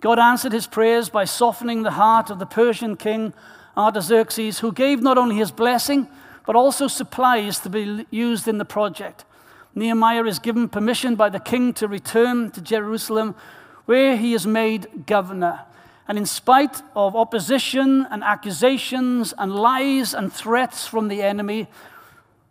God 0.00 0.18
answered 0.18 0.52
his 0.52 0.66
prayers 0.66 1.08
by 1.08 1.24
softening 1.24 1.82
the 1.82 1.92
heart 1.92 2.28
of 2.28 2.38
the 2.38 2.46
Persian 2.46 2.96
king 2.96 3.32
Artaxerxes, 3.76 4.60
who 4.60 4.72
gave 4.72 5.02
not 5.02 5.18
only 5.18 5.36
his 5.36 5.50
blessing, 5.50 6.06
but 6.46 6.54
also 6.54 6.86
supplies 6.86 7.58
to 7.60 7.70
be 7.70 8.06
used 8.10 8.46
in 8.46 8.58
the 8.58 8.64
project. 8.64 9.24
Nehemiah 9.74 10.24
is 10.24 10.38
given 10.38 10.68
permission 10.68 11.16
by 11.16 11.30
the 11.30 11.40
king 11.40 11.72
to 11.74 11.88
return 11.88 12.50
to 12.52 12.60
Jerusalem 12.60 13.34
where 13.86 14.16
he 14.16 14.34
is 14.34 14.46
made 14.46 15.06
governor. 15.06 15.62
And 16.06 16.18
in 16.18 16.26
spite 16.26 16.82
of 16.94 17.16
opposition 17.16 18.06
and 18.10 18.22
accusations 18.22 19.32
and 19.38 19.54
lies 19.54 20.12
and 20.14 20.32
threats 20.32 20.86
from 20.86 21.08
the 21.08 21.22
enemy, 21.22 21.66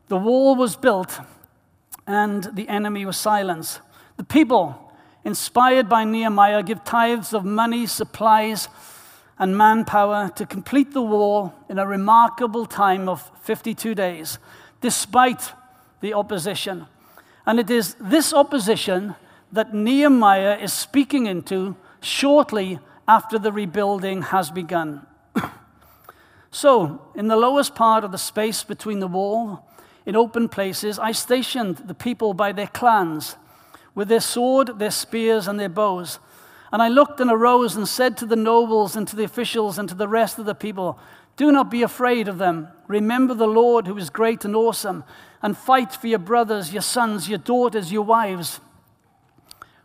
the 0.08 0.18
wall 0.18 0.56
was 0.56 0.76
built 0.76 1.20
and 2.08 2.44
the 2.54 2.68
enemy 2.68 3.06
was 3.06 3.18
silenced. 3.18 3.80
The 4.18 4.24
people, 4.24 4.92
inspired 5.24 5.88
by 5.88 6.04
Nehemiah, 6.04 6.64
give 6.64 6.84
tithes 6.84 7.34
of 7.34 7.46
money, 7.46 7.86
supplies, 7.86 8.68
and 9.40 9.58
manpower 9.58 10.32
to 10.36 10.46
complete 10.46 10.94
the 10.94 11.02
wall 11.02 11.54
in 11.70 11.80
a 11.80 11.88
remarkable 11.88 12.66
time 12.66 13.10
of 13.10 13.32
52 13.42 13.96
days, 13.96 14.38
despite 14.82 15.54
the 16.02 16.14
opposition. 16.14 16.88
And 17.46 17.60
it 17.60 17.70
is 17.70 17.96
this 18.00 18.34
opposition 18.34 19.16
that 19.52 19.74
Nehemiah 19.74 20.58
is 20.58 20.74
speaking 20.74 21.26
into 21.26 21.76
shortly 22.02 22.80
after 23.08 23.38
the 23.38 23.52
rebuilding 23.52 24.24
has 24.24 24.52
begun. 24.52 25.06
so, 26.52 27.02
in 27.16 27.28
the 27.28 27.36
lowest 27.36 27.76
part 27.76 28.04
of 28.04 28.12
the 28.12 28.18
space 28.18 28.64
between 28.64 29.00
the 29.00 29.08
wall, 29.08 29.68
in 30.06 30.16
open 30.16 30.50
places, 30.50 31.00
I 31.00 31.12
stationed 31.12 31.78
the 31.78 31.94
people 31.94 32.34
by 32.34 32.52
their 32.52 32.68
clans, 32.68 33.38
with 33.96 34.08
their 34.08 34.20
sword, 34.20 34.80
their 34.80 34.92
spears, 34.92 35.48
and 35.48 35.60
their 35.60 35.70
bows. 35.70 36.20
And 36.72 36.82
I 36.82 36.88
looked 36.88 37.20
and 37.20 37.30
arose 37.30 37.76
and 37.76 37.88
said 37.88 38.18
to 38.18 38.26
the 38.26 38.36
nobles 38.36 38.96
and 38.96 39.08
to 39.08 39.16
the 39.16 39.24
officials 39.24 39.78
and 39.78 39.88
to 39.90 39.96
the 39.96 40.08
rest 40.08 40.40
of 40.40 40.46
the 40.46 40.56
people, 40.56 41.00
Do 41.38 41.52
not 41.52 41.70
be 41.70 41.84
afraid 41.84 42.28
of 42.28 42.38
them. 42.38 42.68
Remember 42.88 43.34
the 43.34 43.48
Lord 43.48 43.88
who 43.88 43.98
is 43.98 44.10
great 44.10 44.44
and 44.44 44.56
awesome, 44.56 45.04
and 45.42 45.58
fight 45.58 45.94
for 45.94 46.08
your 46.08 46.20
brothers, 46.20 46.74
your 46.74 46.82
sons, 46.82 47.30
your 47.30 47.38
daughters, 47.38 47.92
your 47.92 48.04
wives, 48.04 48.60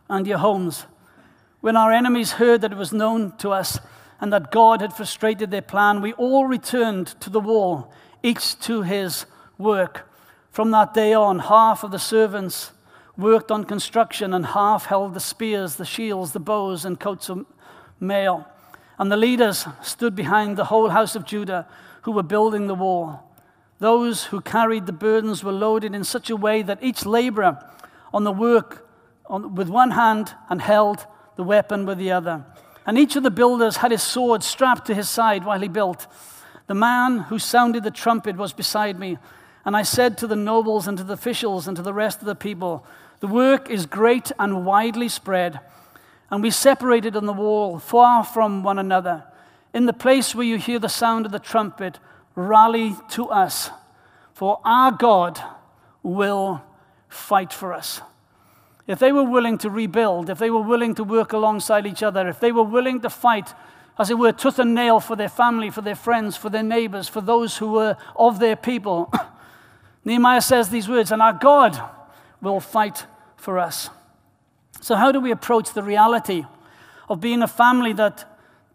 and 0.09 0.25
your 0.25 0.39
homes. 0.39 0.85
When 1.61 1.75
our 1.75 1.91
enemies 1.91 2.33
heard 2.33 2.61
that 2.61 2.71
it 2.71 2.77
was 2.77 2.93
known 2.93 3.35
to 3.37 3.49
us 3.49 3.79
and 4.21 4.31
that 4.31 4.51
God 4.51 4.79
had 4.79 4.93
frustrated 4.93 5.51
their 5.51 5.61
plan, 5.61 6.01
we 6.01 6.13
all 6.13 6.45
returned 6.45 7.07
to 7.19 7.29
the 7.29 7.39
wall, 7.39 7.91
each 8.23 8.57
to 8.61 8.83
his 8.83 9.25
work. 9.57 10.09
From 10.51 10.71
that 10.71 10.93
day 10.93 11.13
on, 11.13 11.39
half 11.39 11.83
of 11.83 11.91
the 11.91 11.99
servants 11.99 12.71
worked 13.17 13.51
on 13.51 13.65
construction, 13.65 14.33
and 14.33 14.45
half 14.45 14.85
held 14.85 15.13
the 15.13 15.19
spears, 15.19 15.75
the 15.75 15.85
shields, 15.85 16.31
the 16.31 16.39
bows, 16.39 16.85
and 16.85 16.97
coats 16.97 17.29
of 17.29 17.45
mail. 17.99 18.47
And 18.97 19.11
the 19.11 19.17
leaders 19.17 19.65
stood 19.81 20.15
behind 20.15 20.55
the 20.55 20.65
whole 20.65 20.89
house 20.89 21.15
of 21.15 21.25
Judah 21.25 21.67
who 22.03 22.11
were 22.13 22.23
building 22.23 22.67
the 22.67 22.75
wall. 22.75 23.29
Those 23.79 24.25
who 24.25 24.39
carried 24.39 24.85
the 24.85 24.93
burdens 24.93 25.43
were 25.43 25.51
loaded 25.51 25.93
in 25.93 26.05
such 26.05 26.29
a 26.29 26.37
way 26.37 26.61
that 26.61 26.81
each 26.81 27.05
laborer 27.05 27.61
on 28.13 28.23
the 28.23 28.31
work 28.31 28.87
on, 29.25 29.55
with 29.55 29.67
one 29.67 29.91
hand 29.91 30.33
and 30.49 30.61
held 30.61 31.05
the 31.39 31.43
weapon 31.45 31.85
with 31.85 31.97
the 31.97 32.11
other. 32.11 32.43
And 32.85 32.97
each 32.97 33.15
of 33.15 33.23
the 33.23 33.31
builders 33.31 33.77
had 33.77 33.91
his 33.91 34.03
sword 34.03 34.43
strapped 34.43 34.87
to 34.87 34.93
his 34.93 35.07
side 35.07 35.45
while 35.45 35.61
he 35.61 35.69
built. 35.69 36.05
The 36.67 36.75
man 36.75 37.19
who 37.19 37.39
sounded 37.39 37.83
the 37.83 37.91
trumpet 37.91 38.35
was 38.35 38.51
beside 38.51 38.99
me. 38.99 39.17
And 39.63 39.73
I 39.73 39.83
said 39.83 40.17
to 40.17 40.27
the 40.27 40.35
nobles 40.35 40.85
and 40.85 40.97
to 40.97 41.03
the 41.05 41.13
officials 41.13 41.65
and 41.65 41.77
to 41.77 41.81
the 41.81 41.93
rest 41.93 42.19
of 42.19 42.25
the 42.25 42.35
people, 42.35 42.85
The 43.21 43.27
work 43.27 43.69
is 43.69 43.85
great 43.85 44.33
and 44.37 44.65
widely 44.65 45.07
spread. 45.07 45.61
And 46.29 46.43
we 46.43 46.51
separated 46.51 47.15
on 47.15 47.25
the 47.25 47.31
wall, 47.31 47.79
far 47.79 48.25
from 48.25 48.61
one 48.61 48.77
another. 48.77 49.23
In 49.73 49.85
the 49.85 49.93
place 49.93 50.35
where 50.35 50.45
you 50.45 50.57
hear 50.57 50.77
the 50.77 50.89
sound 50.89 51.25
of 51.25 51.31
the 51.31 51.39
trumpet, 51.39 51.99
rally 52.35 52.97
to 53.11 53.29
us, 53.29 53.69
for 54.33 54.59
our 54.65 54.91
God 54.91 55.41
will 56.03 56.61
fight 57.07 57.53
for 57.53 57.71
us 57.71 58.01
if 58.89 58.97
they 58.97 59.11
were 59.11 59.23
willing 59.23 59.59
to 59.59 59.69
rebuild, 59.69 60.31
if 60.31 60.39
they 60.39 60.49
were 60.49 60.63
willing 60.63 60.95
to 60.95 61.03
work 61.03 61.31
alongside 61.31 61.85
each 61.85 62.01
other, 62.01 62.27
if 62.27 62.39
they 62.39 62.51
were 62.51 62.63
willing 62.63 62.99
to 63.01 63.09
fight, 63.09 63.53
as 63.99 64.09
it 64.09 64.17
were, 64.17 64.31
tooth 64.31 64.57
and 64.57 64.73
nail 64.73 64.99
for 64.99 65.15
their 65.15 65.29
family, 65.29 65.69
for 65.69 65.81
their 65.81 65.95
friends, 65.95 66.35
for 66.35 66.49
their 66.49 66.63
neighbors, 66.63 67.07
for 67.07 67.21
those 67.21 67.57
who 67.57 67.73
were 67.73 67.95
of 68.15 68.39
their 68.39 68.55
people, 68.55 69.13
Nehemiah 70.05 70.41
says 70.41 70.69
these 70.69 70.89
words, 70.89 71.11
and 71.11 71.21
our 71.21 71.33
God 71.33 71.79
will 72.41 72.59
fight 72.59 73.05
for 73.37 73.59
us. 73.59 73.91
So, 74.81 74.95
how 74.95 75.11
do 75.11 75.19
we 75.19 75.29
approach 75.29 75.71
the 75.73 75.83
reality 75.83 76.45
of 77.07 77.21
being 77.21 77.43
a 77.43 77.47
family 77.47 77.93
that 77.93 78.25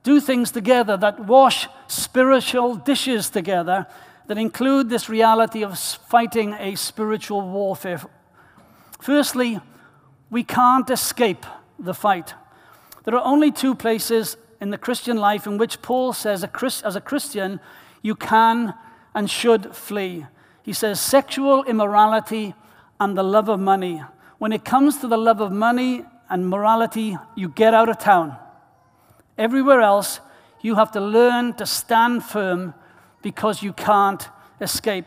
do 0.04 0.20
things 0.20 0.52
together, 0.52 0.96
that 0.96 1.26
wash 1.26 1.66
spiritual 1.88 2.76
dishes 2.76 3.30
together, 3.30 3.88
that 4.28 4.38
include 4.38 4.90
this 4.90 5.08
reality 5.08 5.64
of 5.64 5.76
fighting 5.76 6.52
a 6.52 6.76
spiritual 6.76 7.40
warfare? 7.40 8.00
Firstly, 9.00 9.60
we 10.30 10.42
can't 10.42 10.88
escape 10.90 11.46
the 11.78 11.94
fight. 11.94 12.34
There 13.04 13.14
are 13.14 13.24
only 13.24 13.50
two 13.52 13.74
places 13.74 14.36
in 14.60 14.70
the 14.70 14.78
Christian 14.78 15.16
life 15.16 15.46
in 15.46 15.58
which 15.58 15.82
Paul 15.82 16.12
says, 16.12 16.44
as 16.44 16.96
a 16.96 17.00
Christian, 17.00 17.60
you 18.02 18.14
can 18.14 18.74
and 19.14 19.30
should 19.30 19.74
flee. 19.74 20.26
He 20.62 20.72
says, 20.72 21.00
sexual 21.00 21.64
immorality 21.64 22.54
and 22.98 23.16
the 23.16 23.22
love 23.22 23.48
of 23.48 23.60
money. 23.60 24.02
When 24.38 24.52
it 24.52 24.64
comes 24.64 24.98
to 24.98 25.08
the 25.08 25.18
love 25.18 25.40
of 25.40 25.52
money 25.52 26.04
and 26.30 26.48
morality, 26.48 27.16
you 27.36 27.48
get 27.48 27.74
out 27.74 27.88
of 27.88 27.98
town. 27.98 28.36
Everywhere 29.36 29.80
else, 29.80 30.20
you 30.62 30.76
have 30.76 30.92
to 30.92 31.00
learn 31.00 31.54
to 31.54 31.66
stand 31.66 32.24
firm 32.24 32.72
because 33.22 33.62
you 33.62 33.72
can't 33.72 34.26
escape. 34.60 35.06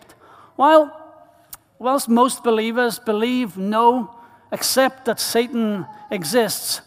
While, 0.56 0.91
whilst 1.80 2.10
most 2.10 2.43
believers 2.43 2.99
believe, 2.99 3.58
know, 3.58 4.16
accept 4.52 5.06
that 5.06 5.20
Satan 5.20 5.86
exists, 6.12 6.82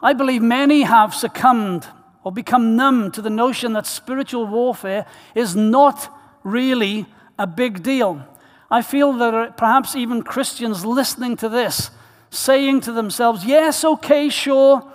I 0.00 0.12
believe 0.12 0.42
many 0.42 0.82
have 0.82 1.14
succumbed 1.14 1.86
or 2.24 2.32
become 2.32 2.76
numb 2.76 3.10
to 3.12 3.22
the 3.22 3.30
notion 3.30 3.72
that 3.72 3.86
spiritual 3.86 4.46
warfare 4.46 5.06
is 5.34 5.56
not 5.56 6.14
really 6.44 7.06
a 7.38 7.46
big 7.46 7.82
deal. 7.82 8.24
I 8.70 8.82
feel 8.82 9.12
that 9.14 9.56
perhaps 9.56 9.96
even 9.96 10.22
Christians 10.22 10.84
listening 10.84 11.36
to 11.36 11.48
this, 11.48 11.90
saying 12.30 12.82
to 12.82 12.92
themselves, 12.92 13.44
Yes, 13.44 13.84
okay, 13.84 14.28
sure, 14.28 14.92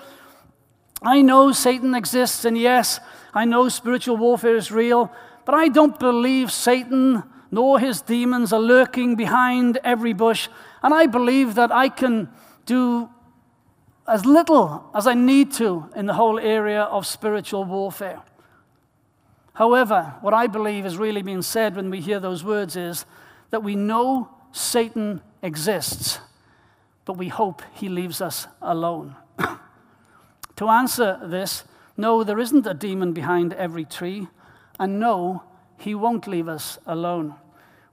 I 1.01 1.21
know 1.21 1.51
Satan 1.51 1.95
exists, 1.95 2.45
and 2.45 2.57
yes, 2.57 2.99
I 3.33 3.45
know 3.45 3.67
spiritual 3.67 4.17
warfare 4.17 4.55
is 4.55 4.71
real, 4.71 5.11
but 5.43 5.55
I 5.55 5.67
don't 5.67 5.99
believe 5.99 6.51
Satan 6.51 7.23
nor 7.51 7.79
his 7.79 8.01
demons 8.01 8.51
are 8.51 8.59
lurking 8.59 9.15
behind 9.15 9.77
every 9.83 10.13
bush. 10.13 10.49
And 10.83 10.93
I 10.93 11.05
believe 11.05 11.55
that 11.55 11.71
I 11.71 11.89
can 11.89 12.29
do 12.65 13.09
as 14.07 14.25
little 14.25 14.89
as 14.93 15.07
I 15.07 15.13
need 15.13 15.53
to 15.53 15.89
in 15.95 16.05
the 16.05 16.13
whole 16.13 16.37
area 16.37 16.83
of 16.83 17.07
spiritual 17.07 17.63
warfare. 17.63 18.21
However, 19.53 20.15
what 20.21 20.33
I 20.33 20.47
believe 20.47 20.85
is 20.85 20.97
really 20.97 21.21
being 21.21 21.41
said 21.41 21.75
when 21.75 21.89
we 21.89 22.01
hear 22.01 22.19
those 22.19 22.43
words 22.43 22.75
is 22.75 23.05
that 23.51 23.63
we 23.63 23.75
know 23.75 24.29
Satan 24.51 25.21
exists, 25.41 26.19
but 27.05 27.17
we 27.17 27.29
hope 27.29 27.61
he 27.73 27.87
leaves 27.87 28.19
us 28.19 28.47
alone. 28.61 29.15
to 30.55 30.67
answer 30.67 31.19
this, 31.23 31.63
no, 31.95 32.23
there 32.23 32.39
isn't 32.39 32.65
a 32.65 32.73
demon 32.73 33.13
behind 33.13 33.53
every 33.53 33.85
tree, 33.85 34.27
and 34.79 34.99
no, 34.99 35.43
he 35.77 35.93
won't 35.93 36.27
leave 36.27 36.47
us 36.47 36.79
alone. 36.85 37.35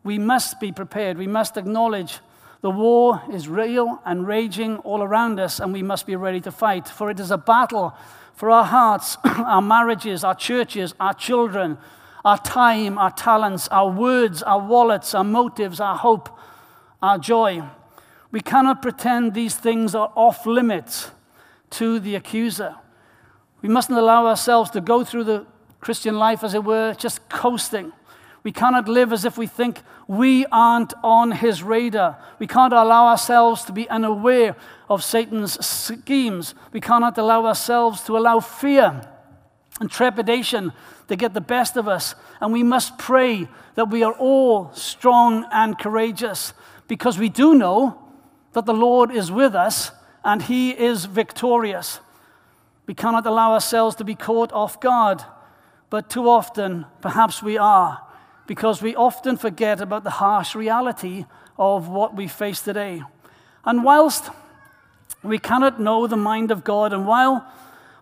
We 0.02 0.18
must 0.18 0.60
be 0.60 0.72
prepared. 0.72 1.18
We 1.18 1.26
must 1.26 1.58
acknowledge 1.58 2.20
the 2.60 2.70
war 2.70 3.22
is 3.32 3.48
real 3.48 4.00
and 4.04 4.26
raging 4.26 4.78
all 4.78 5.02
around 5.02 5.40
us, 5.40 5.60
and 5.60 5.72
we 5.72 5.82
must 5.82 6.06
be 6.06 6.16
ready 6.16 6.40
to 6.42 6.52
fight. 6.52 6.88
For 6.88 7.10
it 7.10 7.18
is 7.18 7.30
a 7.30 7.38
battle 7.38 7.94
for 8.34 8.50
our 8.50 8.64
hearts, 8.64 9.16
our 9.24 9.62
marriages, 9.62 10.24
our 10.24 10.34
churches, 10.34 10.94
our 11.00 11.14
children, 11.14 11.78
our 12.24 12.38
time, 12.38 12.98
our 12.98 13.10
talents, 13.10 13.66
our 13.68 13.90
words, 13.90 14.42
our 14.42 14.58
wallets, 14.60 15.14
our 15.14 15.24
motives, 15.24 15.80
our 15.80 15.96
hope, 15.96 16.28
our 17.00 17.18
joy. 17.18 17.62
We 18.30 18.40
cannot 18.40 18.82
pretend 18.82 19.32
these 19.32 19.54
things 19.54 19.94
are 19.94 20.12
off 20.14 20.44
limits 20.44 21.10
to 21.70 21.98
the 21.98 22.14
accuser. 22.14 22.76
We 23.62 23.68
mustn't 23.70 23.98
allow 23.98 24.26
ourselves 24.26 24.70
to 24.70 24.80
go 24.82 25.02
through 25.02 25.24
the 25.24 25.46
Christian 25.80 26.18
life, 26.18 26.44
as 26.44 26.52
it 26.52 26.62
were, 26.62 26.94
just 26.94 27.26
coasting 27.30 27.92
we 28.42 28.52
cannot 28.52 28.88
live 28.88 29.12
as 29.12 29.24
if 29.24 29.36
we 29.36 29.46
think 29.46 29.82
we 30.06 30.46
aren't 30.46 30.94
on 31.04 31.32
his 31.32 31.62
radar. 31.62 32.18
We 32.38 32.46
can't 32.46 32.72
allow 32.72 33.08
ourselves 33.08 33.64
to 33.64 33.72
be 33.72 33.88
unaware 33.88 34.56
of 34.88 35.04
Satan's 35.04 35.64
schemes. 35.64 36.54
We 36.72 36.80
cannot 36.80 37.18
allow 37.18 37.46
ourselves 37.46 38.02
to 38.02 38.16
allow 38.16 38.40
fear 38.40 39.06
and 39.78 39.90
trepidation 39.90 40.72
to 41.08 41.16
get 41.16 41.34
the 41.34 41.40
best 41.40 41.76
of 41.76 41.86
us. 41.86 42.14
And 42.40 42.52
we 42.52 42.62
must 42.62 42.96
pray 42.96 43.46
that 43.74 43.90
we 43.90 44.02
are 44.02 44.14
all 44.14 44.72
strong 44.72 45.46
and 45.52 45.78
courageous 45.78 46.54
because 46.88 47.18
we 47.18 47.28
do 47.28 47.54
know 47.54 47.98
that 48.52 48.64
the 48.64 48.74
Lord 48.74 49.10
is 49.10 49.30
with 49.30 49.54
us 49.54 49.90
and 50.24 50.42
he 50.42 50.70
is 50.70 51.04
victorious. 51.04 52.00
We 52.86 52.94
cannot 52.94 53.26
allow 53.26 53.52
ourselves 53.52 53.96
to 53.96 54.04
be 54.04 54.14
caught 54.14 54.52
off 54.52 54.80
guard, 54.80 55.22
but 55.90 56.08
too 56.08 56.28
often, 56.28 56.86
perhaps 57.00 57.42
we 57.42 57.58
are 57.58 58.00
because 58.50 58.82
we 58.82 58.96
often 58.96 59.36
forget 59.36 59.80
about 59.80 60.02
the 60.02 60.10
harsh 60.10 60.56
reality 60.56 61.24
of 61.56 61.86
what 61.86 62.16
we 62.16 62.26
face 62.26 62.60
today. 62.60 63.00
And 63.64 63.84
whilst 63.84 64.28
We 65.22 65.38
cannot 65.38 65.80
know 65.80 66.06
the 66.06 66.16
mind 66.16 66.50
of 66.50 66.64
God. 66.64 66.92
And 66.92 67.06
while, 67.06 67.46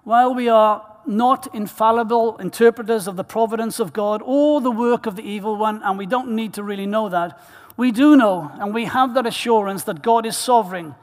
while 0.04 0.34
we 0.34 0.48
are 0.48 0.84
not 1.06 1.52
infallible 1.54 2.36
interpreters 2.36 3.08
of 3.08 3.16
the 3.16 3.24
providence 3.24 3.80
of 3.80 3.92
God 3.92 4.22
or 4.24 4.60
the 4.60 4.70
work 4.70 5.06
of 5.06 5.16
the 5.16 5.22
evil 5.22 5.56
one, 5.56 5.82
and 5.82 5.98
we 5.98 6.06
don't 6.06 6.32
need 6.32 6.54
to 6.54 6.62
really 6.62 6.86
know 6.86 7.08
that, 7.08 7.40
we 7.76 7.92
do 7.92 8.16
know 8.16 8.50
and 8.60 8.74
we 8.74 8.84
have 8.84 9.14
that 9.14 9.26
assurance 9.26 9.84
that 9.84 10.02
God 10.02 10.26
is 10.26 10.36
sovereign. 10.36 10.94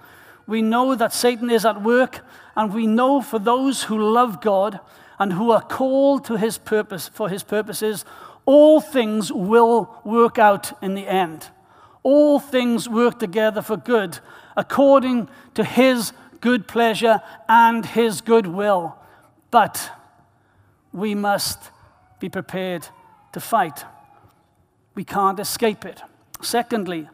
We 0.48 0.62
know 0.62 0.96
that 0.96 1.12
Satan 1.12 1.50
is 1.50 1.66
at 1.66 1.82
work, 1.82 2.24
and 2.56 2.74
we 2.74 2.86
know 2.86 3.20
for 3.22 3.40
those 3.40 3.84
who 3.84 4.00
love 4.00 4.42
God 4.42 4.80
and 5.18 5.34
who 5.34 5.52
are 5.52 5.62
called 5.62 6.24
to 6.26 6.38
his 6.38 6.58
purpose 6.58 7.08
for 7.08 7.30
his 7.30 7.42
purposes, 7.42 8.06
all 8.46 8.80
things 8.80 9.32
will 9.32 10.02
work 10.04 10.38
out 10.38 10.72
in 10.82 10.94
the 10.94 11.08
end. 11.08 11.50
All 12.04 12.40
things 12.40 12.88
work 12.88 13.20
together 13.20 13.62
for 13.62 13.78
good, 13.78 14.20
according 14.56 15.28
to 15.56 15.64
his 15.64 16.14
good 16.42 16.68
pleasure 16.68 17.22
and 17.50 17.86
his 17.86 18.22
good 18.22 18.46
will. 18.46 18.96
But 19.50 19.90
we 20.94 21.16
must 21.16 21.72
be 22.20 22.30
prepared 22.30 22.88
to 23.34 23.40
fight. 23.40 23.84
We 24.94 25.04
can't 25.04 25.40
escape 25.40 25.84
it. 25.84 26.02
Secondly, 26.42 27.10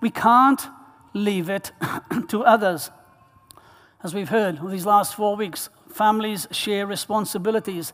we 0.00 0.10
can't 0.10 0.62
leave 1.12 1.50
it 1.50 1.72
to 2.28 2.44
others. 2.44 2.90
As 4.02 4.14
we've 4.14 4.28
heard 4.28 4.58
over 4.58 4.70
these 4.70 4.86
last 4.86 5.14
four 5.14 5.36
weeks, 5.36 5.68
families 5.92 6.48
share 6.50 6.86
responsibilities. 6.86 7.92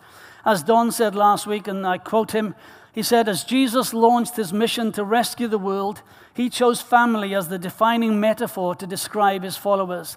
As 0.48 0.62
Don 0.62 0.90
said 0.90 1.14
last 1.14 1.46
week, 1.46 1.68
and 1.68 1.86
I 1.86 1.98
quote 1.98 2.30
him, 2.32 2.54
he 2.94 3.02
said, 3.02 3.28
As 3.28 3.44
Jesus 3.44 3.92
launched 3.92 4.36
his 4.36 4.50
mission 4.50 4.92
to 4.92 5.04
rescue 5.04 5.46
the 5.46 5.58
world, 5.58 6.00
he 6.32 6.48
chose 6.48 6.80
family 6.80 7.34
as 7.34 7.48
the 7.48 7.58
defining 7.58 8.18
metaphor 8.18 8.74
to 8.76 8.86
describe 8.86 9.42
his 9.42 9.58
followers. 9.58 10.16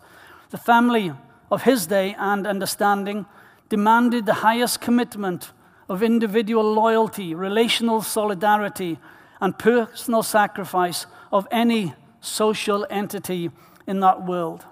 The 0.51 0.57
family 0.57 1.11
of 1.51 1.63
his 1.63 1.85
day 1.85 2.15
and 2.17 2.47
understanding 2.47 3.25
demanded 3.67 4.25
the 4.25 4.35
highest 4.35 4.79
commitment 4.79 5.51
of 5.89 6.01
individual 6.01 6.63
loyalty, 6.63 7.35
relational 7.35 8.01
solidarity, 8.01 8.99
and 9.41 9.59
personal 9.59 10.23
sacrifice 10.23 11.07
of 11.33 11.45
any 11.51 11.93
social 12.21 12.87
entity 12.89 13.51
in 13.85 13.99
that 13.99 14.25
world. 14.25 14.63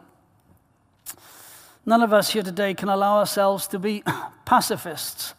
None 1.85 2.01
of 2.01 2.13
us 2.13 2.29
here 2.29 2.43
today 2.43 2.73
can 2.73 2.87
allow 2.87 3.17
ourselves 3.17 3.67
to 3.67 3.77
be 3.77 4.05
pacifists. 4.45 5.33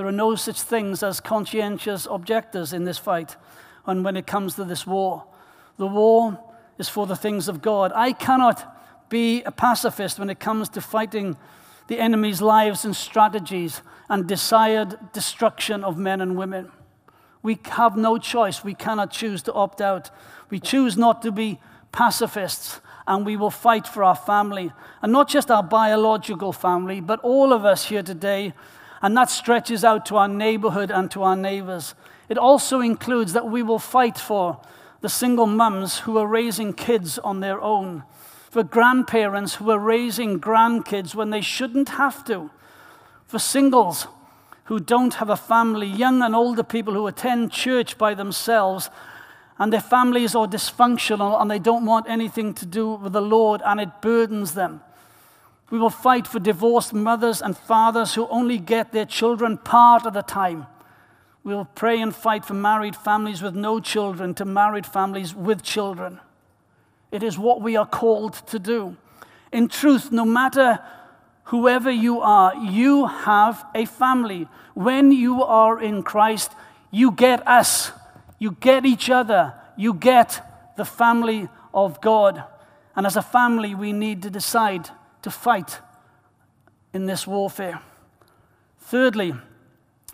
There 0.00 0.08
are 0.08 0.12
no 0.12 0.34
such 0.34 0.62
things 0.62 1.02
as 1.02 1.20
conscientious 1.20 2.06
objectors 2.10 2.72
in 2.72 2.84
this 2.84 2.96
fight 2.96 3.36
and 3.84 4.02
when 4.02 4.16
it 4.16 4.26
comes 4.26 4.54
to 4.54 4.64
this 4.64 4.86
war. 4.86 5.26
The 5.76 5.86
war 5.86 6.42
is 6.78 6.88
for 6.88 7.06
the 7.06 7.14
things 7.14 7.48
of 7.48 7.60
God. 7.60 7.92
I 7.94 8.14
cannot 8.14 9.10
be 9.10 9.42
a 9.42 9.52
pacifist 9.52 10.18
when 10.18 10.30
it 10.30 10.40
comes 10.40 10.70
to 10.70 10.80
fighting 10.80 11.36
the 11.88 11.98
enemy's 11.98 12.40
lives 12.40 12.86
and 12.86 12.96
strategies 12.96 13.82
and 14.08 14.26
desired 14.26 14.96
destruction 15.12 15.84
of 15.84 15.98
men 15.98 16.22
and 16.22 16.34
women. 16.34 16.72
We 17.42 17.58
have 17.64 17.94
no 17.94 18.16
choice. 18.16 18.64
We 18.64 18.72
cannot 18.72 19.10
choose 19.10 19.42
to 19.42 19.52
opt 19.52 19.82
out. 19.82 20.10
We 20.48 20.60
choose 20.60 20.96
not 20.96 21.20
to 21.20 21.30
be 21.30 21.60
pacifists 21.92 22.80
and 23.06 23.26
we 23.26 23.36
will 23.36 23.50
fight 23.50 23.86
for 23.86 24.02
our 24.02 24.16
family. 24.16 24.72
And 25.02 25.12
not 25.12 25.28
just 25.28 25.50
our 25.50 25.62
biological 25.62 26.54
family, 26.54 27.02
but 27.02 27.20
all 27.20 27.52
of 27.52 27.66
us 27.66 27.84
here 27.84 28.02
today. 28.02 28.54
And 29.02 29.16
that 29.16 29.30
stretches 29.30 29.84
out 29.84 30.04
to 30.06 30.16
our 30.16 30.28
neighborhood 30.28 30.90
and 30.90 31.10
to 31.12 31.22
our 31.22 31.36
neighbors. 31.36 31.94
It 32.28 32.38
also 32.38 32.80
includes 32.80 33.32
that 33.32 33.48
we 33.48 33.62
will 33.62 33.78
fight 33.78 34.18
for 34.18 34.60
the 35.00 35.08
single 35.08 35.46
mums 35.46 36.00
who 36.00 36.18
are 36.18 36.26
raising 36.26 36.72
kids 36.72 37.18
on 37.18 37.40
their 37.40 37.60
own, 37.60 38.02
for 38.50 38.62
grandparents 38.62 39.54
who 39.54 39.70
are 39.70 39.78
raising 39.78 40.38
grandkids 40.40 41.14
when 41.14 41.30
they 41.30 41.40
shouldn't 41.40 41.90
have 41.90 42.24
to, 42.26 42.50
for 43.26 43.38
singles 43.38 44.06
who 44.64 44.78
don't 44.78 45.14
have 45.14 45.30
a 45.30 45.36
family, 45.36 45.86
young 45.86 46.22
and 46.22 46.34
older 46.34 46.62
people 46.62 46.94
who 46.94 47.06
attend 47.06 47.50
church 47.50 47.96
by 47.98 48.14
themselves 48.14 48.90
and 49.58 49.72
their 49.72 49.80
families 49.80 50.34
are 50.34 50.46
dysfunctional 50.46 51.40
and 51.40 51.50
they 51.50 51.58
don't 51.58 51.84
want 51.84 52.08
anything 52.08 52.54
to 52.54 52.64
do 52.64 52.92
with 52.94 53.12
the 53.12 53.20
Lord 53.20 53.60
and 53.64 53.78
it 53.78 54.00
burdens 54.00 54.54
them. 54.54 54.80
We 55.70 55.78
will 55.78 55.90
fight 55.90 56.26
for 56.26 56.40
divorced 56.40 56.92
mothers 56.92 57.40
and 57.40 57.56
fathers 57.56 58.14
who 58.14 58.26
only 58.28 58.58
get 58.58 58.92
their 58.92 59.06
children 59.06 59.56
part 59.56 60.04
of 60.04 60.14
the 60.14 60.22
time. 60.22 60.66
We 61.44 61.54
will 61.54 61.64
pray 61.64 62.00
and 62.00 62.14
fight 62.14 62.44
for 62.44 62.54
married 62.54 62.96
families 62.96 63.40
with 63.40 63.54
no 63.54 63.80
children 63.80 64.34
to 64.34 64.44
married 64.44 64.84
families 64.84 65.34
with 65.34 65.62
children. 65.62 66.20
It 67.10 67.22
is 67.22 67.38
what 67.38 67.62
we 67.62 67.76
are 67.76 67.86
called 67.86 68.34
to 68.48 68.58
do. 68.58 68.96
In 69.52 69.68
truth, 69.68 70.12
no 70.12 70.24
matter 70.24 70.80
whoever 71.44 71.90
you 71.90 72.20
are, 72.20 72.54
you 72.54 73.06
have 73.06 73.64
a 73.74 73.84
family. 73.84 74.48
When 74.74 75.12
you 75.12 75.42
are 75.42 75.80
in 75.80 76.02
Christ, 76.02 76.52
you 76.90 77.10
get 77.10 77.46
us. 77.46 77.92
You 78.38 78.52
get 78.52 78.84
each 78.84 79.08
other. 79.08 79.54
You 79.76 79.94
get 79.94 80.74
the 80.76 80.84
family 80.84 81.48
of 81.72 82.00
God. 82.00 82.44
And 82.94 83.06
as 83.06 83.16
a 83.16 83.22
family, 83.22 83.74
we 83.74 83.92
need 83.92 84.22
to 84.22 84.30
decide 84.30 84.90
to 85.22 85.30
fight 85.30 85.80
in 86.92 87.06
this 87.06 87.26
warfare. 87.26 87.80
Thirdly, 88.78 89.34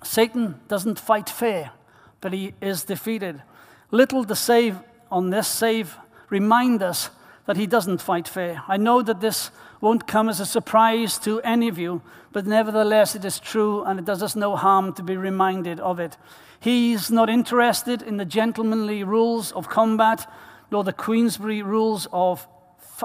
Satan 0.02 0.60
doesn't 0.68 0.98
fight 0.98 1.28
fair, 1.28 1.72
but 2.20 2.32
he 2.32 2.54
is 2.60 2.84
defeated. 2.84 3.42
Little 3.90 4.24
to 4.24 4.34
save 4.34 4.78
on 5.10 5.30
this 5.30 5.48
save 5.48 5.96
remind 6.28 6.82
us 6.82 7.10
that 7.46 7.56
he 7.56 7.66
doesn't 7.66 8.02
fight 8.02 8.28
fair. 8.28 8.62
I 8.68 8.76
know 8.76 9.02
that 9.02 9.20
this 9.20 9.50
won't 9.80 10.06
come 10.06 10.28
as 10.28 10.40
a 10.40 10.46
surprise 10.46 11.18
to 11.18 11.40
any 11.42 11.68
of 11.68 11.78
you, 11.78 12.02
but 12.32 12.46
nevertheless 12.46 13.14
it 13.14 13.24
is 13.24 13.38
true 13.38 13.84
and 13.84 13.98
it 13.98 14.04
does 14.04 14.22
us 14.22 14.36
no 14.36 14.56
harm 14.56 14.92
to 14.94 15.02
be 15.02 15.16
reminded 15.16 15.80
of 15.80 16.00
it. 16.00 16.16
He's 16.58 17.10
not 17.10 17.30
interested 17.30 18.02
in 18.02 18.16
the 18.16 18.24
gentlemanly 18.24 19.04
rules 19.04 19.52
of 19.52 19.68
combat 19.68 20.30
nor 20.70 20.82
the 20.82 20.92
Queensberry 20.92 21.62
rules 21.62 22.08
of 22.12 22.46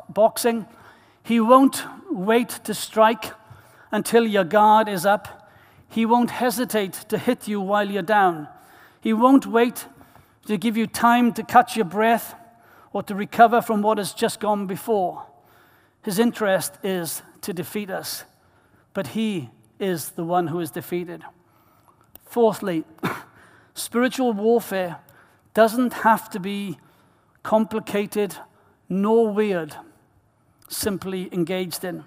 boxing. 0.09 0.65
He 1.23 1.39
won't 1.39 1.83
wait 2.09 2.49
to 2.63 2.73
strike 2.73 3.33
until 3.91 4.25
your 4.25 4.43
guard 4.43 4.87
is 4.87 5.05
up. 5.05 5.49
He 5.87 6.05
won't 6.05 6.31
hesitate 6.31 6.93
to 7.09 7.17
hit 7.17 7.47
you 7.47 7.61
while 7.61 7.89
you're 7.89 8.01
down. 8.01 8.47
He 9.01 9.13
won't 9.13 9.45
wait 9.45 9.85
to 10.45 10.57
give 10.57 10.77
you 10.77 10.87
time 10.87 11.33
to 11.33 11.43
catch 11.43 11.75
your 11.75 11.85
breath 11.85 12.35
or 12.93 13.03
to 13.03 13.15
recover 13.15 13.61
from 13.61 13.81
what 13.81 13.97
has 13.97 14.13
just 14.13 14.39
gone 14.39 14.67
before. 14.67 15.25
His 16.03 16.19
interest 16.19 16.77
is 16.83 17.21
to 17.41 17.53
defeat 17.53 17.89
us, 17.89 18.23
but 18.93 19.07
he 19.07 19.49
is 19.79 20.11
the 20.11 20.23
one 20.23 20.47
who 20.47 20.59
is 20.59 20.71
defeated. 20.71 21.23
Fourthly, 22.25 22.83
Spiritual 23.73 24.33
warfare 24.33 24.97
doesn't 25.53 25.93
have 25.93 26.29
to 26.29 26.39
be 26.39 26.77
complicated 27.43 28.35
nor 28.89 29.29
weird, 29.29 29.75
simply 30.71 31.29
engaged 31.31 31.83
in. 31.83 32.03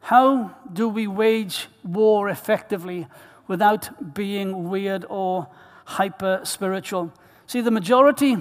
How 0.00 0.56
do 0.72 0.88
we 0.88 1.06
wage 1.06 1.68
war 1.84 2.28
effectively 2.28 3.06
without 3.46 4.14
being 4.14 4.68
weird 4.70 5.04
or 5.08 5.48
hyper 5.84 6.40
spiritual? 6.44 7.12
See, 7.46 7.60
the 7.60 7.70
majority, 7.70 8.36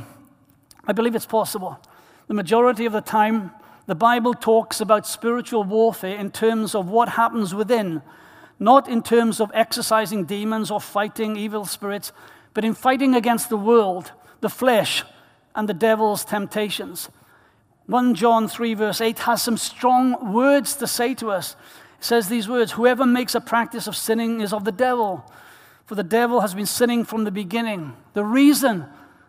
I 0.85 0.93
believe 0.93 1.15
it's 1.15 1.25
possible. 1.25 1.79
The 2.27 2.33
majority 2.33 2.85
of 2.85 2.93
the 2.93 3.01
time, 3.01 3.51
the 3.87 3.95
Bible 3.95 4.33
talks 4.33 4.79
about 4.79 5.07
spiritual 5.07 5.63
warfare 5.63 6.15
in 6.15 6.31
terms 6.31 6.75
of 6.75 6.89
what 6.89 7.09
happens 7.09 7.55
within, 7.55 8.01
not 8.59 8.87
in 8.87 9.01
terms 9.01 9.41
of 9.41 9.51
exorcising 9.53 10.25
demons 10.25 10.69
or 10.69 10.79
fighting 10.79 11.35
evil 11.35 11.65
spirits, 11.65 12.11
but 12.53 12.63
in 12.63 12.73
fighting 12.73 13.15
against 13.15 13.49
the 13.49 13.57
world, 13.57 14.11
the 14.41 14.49
flesh, 14.49 15.03
and 15.55 15.67
the 15.67 15.73
devil's 15.73 16.23
temptations. 16.23 17.09
1 17.89 18.13
John 18.13 18.47
3, 18.47 18.75
verse 18.75 19.01
8 19.01 19.17
has 19.19 19.41
some 19.41 19.57
strong 19.57 20.31
words 20.31 20.75
to 20.75 20.85
say 20.85 21.15
to 21.15 21.31
us. 21.31 21.55
It 21.97 22.05
says 22.05 22.29
these 22.29 22.47
words 22.47 22.73
Whoever 22.73 23.03
makes 23.03 23.33
a 23.33 23.41
practice 23.41 23.87
of 23.87 23.95
sinning 23.95 24.41
is 24.41 24.53
of 24.53 24.63
the 24.63 24.71
devil, 24.71 25.25
for 25.87 25.95
the 25.95 26.03
devil 26.03 26.41
has 26.41 26.53
been 26.53 26.67
sinning 26.67 27.03
from 27.03 27.23
the 27.23 27.31
beginning. 27.31 27.95
The 28.13 28.23
reason 28.23 28.85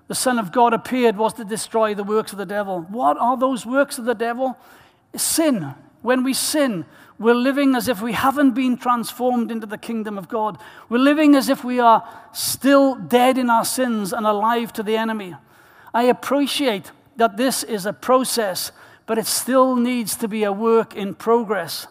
the 0.09 0.15
Son 0.15 0.39
of 0.39 0.53
God 0.53 0.75
appeared 0.75 1.17
was 1.17 1.33
to 1.35 1.45
destroy 1.45 1.95
the 1.95 2.05
works 2.05 2.33
of 2.33 2.39
the 2.39 2.45
devil. 2.45 2.83
What 2.83 3.17
are 3.17 3.39
those 3.39 3.65
works 3.65 3.97
of 3.97 4.05
the 4.05 4.15
devil? 4.15 4.59
Sin. 5.17 5.75
When 6.03 6.23
we 6.23 6.35
sin, 6.35 6.85
we're 7.19 7.35
living 7.35 7.75
as 7.75 7.89
if 7.89 8.03
we 8.03 8.13
haven't 8.13 8.51
been 8.51 8.77
transformed 8.77 9.51
into 9.51 9.67
the 9.67 9.79
kingdom 9.79 10.19
of 10.19 10.29
God. 10.29 10.59
We're 10.91 10.99
living 10.99 11.35
as 11.35 11.49
if 11.49 11.65
we 11.65 11.81
are 11.81 12.07
still 12.35 12.95
dead 12.95 13.39
in 13.39 13.49
our 13.49 13.65
sins 13.65 14.13
and 14.13 14.27
alive 14.27 14.71
to 14.75 14.83
the 14.83 14.99
enemy. 14.99 15.35
I 15.95 16.05
appreciate 16.05 16.91
that 17.21 17.37
this 17.37 17.63
is 17.63 17.85
a 17.85 17.93
process, 17.93 18.73
but 19.05 19.19
it 19.19 19.27
still 19.27 19.77
needs 19.77 20.17
to 20.17 20.27
be 20.27 20.43
a 20.43 20.51
work 20.51 20.97
in 20.97 21.15
progress. 21.15 21.87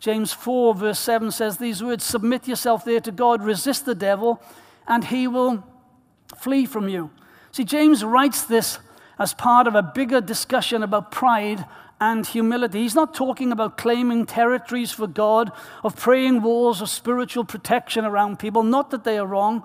James 0.00 0.32
4, 0.32 0.74
verse 0.74 0.98
7 0.98 1.30
says 1.30 1.58
these 1.58 1.80
words 1.80 2.02
Submit 2.02 2.48
yourself 2.48 2.84
there 2.84 2.98
to 2.98 3.12
God, 3.12 3.44
resist 3.44 3.86
the 3.86 3.94
devil, 3.94 4.42
and 4.88 5.04
he 5.04 5.28
will 5.28 5.64
flee 6.36 6.66
from 6.66 6.88
you. 6.88 7.12
See, 7.52 7.62
James 7.62 8.02
writes 8.02 8.42
this 8.42 8.80
as 9.16 9.32
part 9.32 9.68
of 9.68 9.76
a 9.76 9.82
bigger 9.82 10.20
discussion 10.20 10.82
about 10.82 11.12
pride 11.12 11.64
and 12.00 12.26
humility. 12.26 12.80
He's 12.80 12.96
not 12.96 13.14
talking 13.14 13.52
about 13.52 13.78
claiming 13.78 14.26
territories 14.26 14.90
for 14.90 15.06
God, 15.06 15.52
of 15.84 15.94
praying 15.94 16.42
walls 16.42 16.82
of 16.82 16.88
spiritual 16.88 17.44
protection 17.44 18.04
around 18.04 18.40
people. 18.40 18.64
Not 18.64 18.90
that 18.90 19.04
they 19.04 19.18
are 19.18 19.26
wrong. 19.26 19.62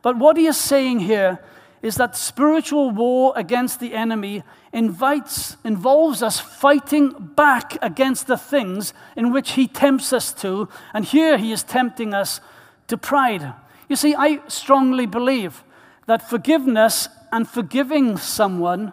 But 0.00 0.16
what 0.16 0.38
he 0.38 0.46
is 0.46 0.56
saying 0.56 1.00
here 1.00 1.40
is 1.86 1.94
that 1.96 2.16
spiritual 2.16 2.90
war 2.90 3.32
against 3.36 3.78
the 3.78 3.94
enemy 3.94 4.42
invites, 4.72 5.56
involves 5.62 6.20
us 6.20 6.40
fighting 6.40 7.10
back 7.36 7.78
against 7.80 8.26
the 8.26 8.36
things 8.36 8.92
in 9.14 9.32
which 9.32 9.52
he 9.52 9.68
tempts 9.68 10.12
us 10.12 10.32
to. 10.32 10.68
And 10.92 11.04
here 11.04 11.38
he 11.38 11.52
is 11.52 11.62
tempting 11.62 12.12
us 12.12 12.40
to 12.88 12.98
pride. 12.98 13.54
You 13.88 13.94
see, 13.94 14.16
I 14.16 14.40
strongly 14.48 15.06
believe 15.06 15.62
that 16.06 16.28
forgiveness 16.28 17.08
and 17.30 17.48
forgiving 17.48 18.16
someone 18.16 18.92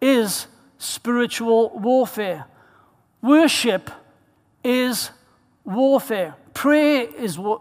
is 0.00 0.46
spiritual 0.78 1.68
warfare. 1.78 2.46
Worship 3.20 3.90
is 4.64 5.10
warfare. 5.64 6.34
Prayer 6.54 7.08
is 7.14 7.38
wa- 7.38 7.60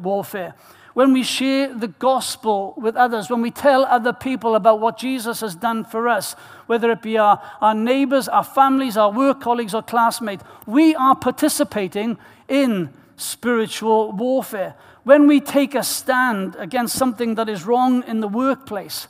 warfare. 0.00 0.54
When 0.96 1.12
we 1.12 1.24
share 1.24 1.74
the 1.74 1.88
gospel 1.88 2.72
with 2.78 2.96
others, 2.96 3.28
when 3.28 3.42
we 3.42 3.50
tell 3.50 3.84
other 3.84 4.14
people 4.14 4.54
about 4.54 4.80
what 4.80 4.96
Jesus 4.96 5.40
has 5.40 5.54
done 5.54 5.84
for 5.84 6.08
us, 6.08 6.32
whether 6.68 6.90
it 6.90 7.02
be 7.02 7.18
our, 7.18 7.38
our 7.60 7.74
neighbors, 7.74 8.28
our 8.28 8.42
families, 8.42 8.96
our 8.96 9.12
work 9.12 9.42
colleagues, 9.42 9.74
or 9.74 9.82
classmates, 9.82 10.42
we 10.64 10.94
are 10.94 11.14
participating 11.14 12.16
in 12.48 12.88
spiritual 13.18 14.10
warfare. 14.12 14.74
When 15.04 15.26
we 15.26 15.38
take 15.38 15.74
a 15.74 15.82
stand 15.82 16.56
against 16.58 16.96
something 16.96 17.34
that 17.34 17.50
is 17.50 17.66
wrong 17.66 18.02
in 18.04 18.20
the 18.20 18.28
workplace, 18.28 19.06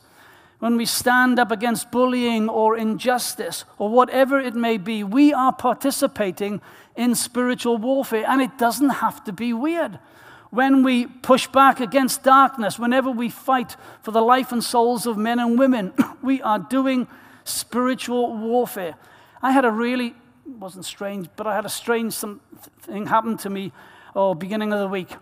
when 0.59 0.75
we 0.75 0.85
stand 0.85 1.39
up 1.39 1.51
against 1.51 1.89
bullying 1.89 2.49
or 2.49 2.75
injustice 2.75 3.63
or 3.77 3.87
whatever 3.87 4.41
it 4.41 4.55
may 4.55 4.77
be, 4.77 5.05
we 5.05 5.31
are 5.31 5.53
participating 5.53 6.59
in 6.97 7.15
spiritual 7.15 7.77
warfare. 7.77 8.25
And 8.27 8.41
it 8.41 8.57
doesn't 8.57 8.89
have 8.89 9.23
to 9.23 9.31
be 9.31 9.53
weird. 9.53 9.99
When 10.49 10.83
we 10.83 11.07
push 11.07 11.47
back 11.47 11.79
against 11.79 12.23
darkness, 12.23 12.79
whenever 12.79 13.11
we 13.11 13.29
fight 13.29 13.75
for 14.01 14.11
the 14.11 14.21
life 14.21 14.51
and 14.51 14.63
souls 14.63 15.05
of 15.05 15.17
men 15.17 15.39
and 15.39 15.59
women, 15.59 15.93
we 16.21 16.41
are 16.41 16.59
doing 16.59 17.07
spiritual 17.43 18.35
warfare. 18.35 18.95
I 19.41 19.51
had 19.51 19.65
a 19.65 19.71
really, 19.71 20.15
wasn't 20.45 20.85
strange, 20.85 21.27
but 21.35 21.47
I 21.47 21.55
had 21.55 21.65
a 21.65 21.69
strange 21.69 22.15
thing 22.15 23.07
happen 23.07 23.37
to 23.37 23.49
me 23.49 23.71
oh, 24.15 24.33
beginning 24.33 24.73
of 24.73 24.79
the 24.79 24.87
week. 24.87 25.15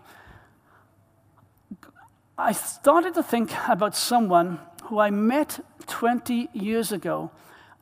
I 2.38 2.52
started 2.52 3.14
to 3.14 3.22
think 3.22 3.50
about 3.68 3.94
someone 3.94 4.58
who 4.84 4.98
I 4.98 5.10
met 5.10 5.60
20 5.86 6.48
years 6.52 6.92
ago, 6.92 7.30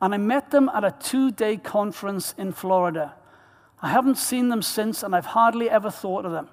and 0.01 0.13
I 0.13 0.17
met 0.17 0.51
them 0.51 0.69
at 0.73 0.83
a 0.83 0.93
two 0.99 1.31
day 1.31 1.57
conference 1.57 2.33
in 2.37 2.51
Florida. 2.51 3.15
I 3.81 3.89
haven't 3.89 4.17
seen 4.17 4.49
them 4.49 4.61
since, 4.61 5.03
and 5.03 5.15
I've 5.15 5.27
hardly 5.27 5.69
ever 5.69 5.89
thought 5.89 6.25
of 6.25 6.31
them. 6.31 6.49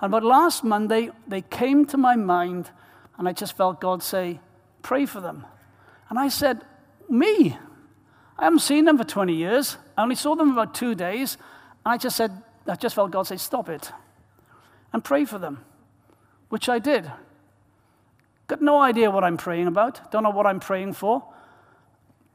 And 0.00 0.10
but 0.10 0.22
last 0.22 0.64
Monday, 0.64 1.10
they 1.28 1.42
came 1.42 1.84
to 1.86 1.96
my 1.96 2.16
mind, 2.16 2.70
and 3.18 3.28
I 3.28 3.32
just 3.32 3.56
felt 3.56 3.80
God 3.80 4.02
say, 4.02 4.40
Pray 4.82 5.04
for 5.04 5.20
them. 5.20 5.44
And 6.08 6.18
I 6.18 6.28
said, 6.28 6.64
Me? 7.08 7.56
I 8.38 8.44
haven't 8.44 8.60
seen 8.60 8.86
them 8.86 8.96
for 8.96 9.04
20 9.04 9.34
years. 9.34 9.76
I 9.98 10.02
only 10.02 10.14
saw 10.14 10.34
them 10.34 10.52
about 10.52 10.74
two 10.74 10.94
days. 10.94 11.36
And 11.84 11.92
I 11.92 11.98
just 11.98 12.16
said, 12.16 12.32
I 12.66 12.76
just 12.76 12.94
felt 12.94 13.10
God 13.10 13.26
say, 13.26 13.36
Stop 13.36 13.68
it 13.68 13.92
and 14.92 15.04
pray 15.04 15.24
for 15.24 15.38
them, 15.38 15.64
which 16.48 16.68
I 16.68 16.78
did. 16.78 17.10
Got 18.46 18.62
no 18.62 18.80
idea 18.80 19.10
what 19.10 19.24
I'm 19.24 19.36
praying 19.36 19.66
about, 19.66 20.10
don't 20.10 20.22
know 20.22 20.30
what 20.30 20.46
I'm 20.46 20.60
praying 20.60 20.94
for, 20.94 21.22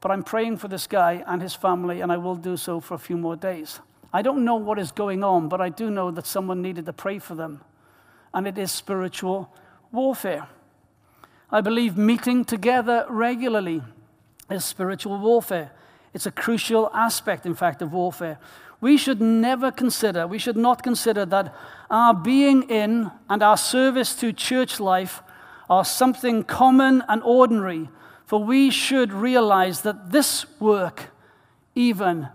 but 0.02 0.12
I'm 0.12 0.24
praying 0.24 0.58
for 0.58 0.68
this 0.68 0.88
guy 0.88 1.24
and 1.28 1.42
his 1.42 1.54
family, 1.54 2.02
and 2.02 2.12
I 2.12 2.18
will 2.18 2.36
do 2.36 2.58
so 2.58 2.80
for 2.80 2.94
a 2.94 3.00
few 3.00 3.18
more 3.18 3.36
days. 3.36 3.80
I 4.16 4.22
don't 4.22 4.46
know 4.46 4.56
what 4.56 4.80
is 4.80 4.94
going 4.94 5.26
on, 5.26 5.50
but 5.50 5.60
I 5.60 5.68
do 5.68 5.92
know 5.92 6.10
that 6.10 6.26
someone 6.26 6.62
needed 6.62 6.86
to 6.86 6.94
pray 6.94 7.20
for 7.20 7.36
them, 7.36 7.60
and 8.34 8.48
it 8.48 8.58
is 8.58 8.72
spiritual 8.72 9.54
warfare. 9.92 10.48
I 11.52 11.60
believe 11.60 11.98
meeting 11.98 12.46
together 12.46 13.06
regularly 13.10 13.82
is 14.50 14.64
spiritual 14.64 15.20
warfare. 15.20 15.72
It's 16.14 16.26
a 16.26 16.32
crucial 16.32 16.90
aspect, 16.94 17.46
in 17.46 17.56
fact, 17.56 17.82
of 17.82 17.92
warfare. 17.92 18.40
We 18.80 18.96
should 18.96 19.20
never 19.20 19.70
consider, 19.70 20.26
we 20.26 20.40
should 20.40 20.56
not 20.56 20.82
consider 20.82 21.26
that 21.26 21.54
our 21.90 22.14
being 22.14 22.70
in 22.70 23.12
and 23.30 23.44
our 23.44 23.58
service 23.58 24.16
to 24.22 24.32
church 24.32 24.80
life 24.80 25.22
are 25.70 25.84
something 25.84 26.46
common 26.46 27.04
and 27.10 27.22
ordinary, 27.22 27.90
for 28.26 28.42
we 28.42 28.70
should 28.70 29.12
realize 29.12 29.82
that 29.82 30.14
this 30.14 30.46
work 30.62 31.10
even 31.76 32.30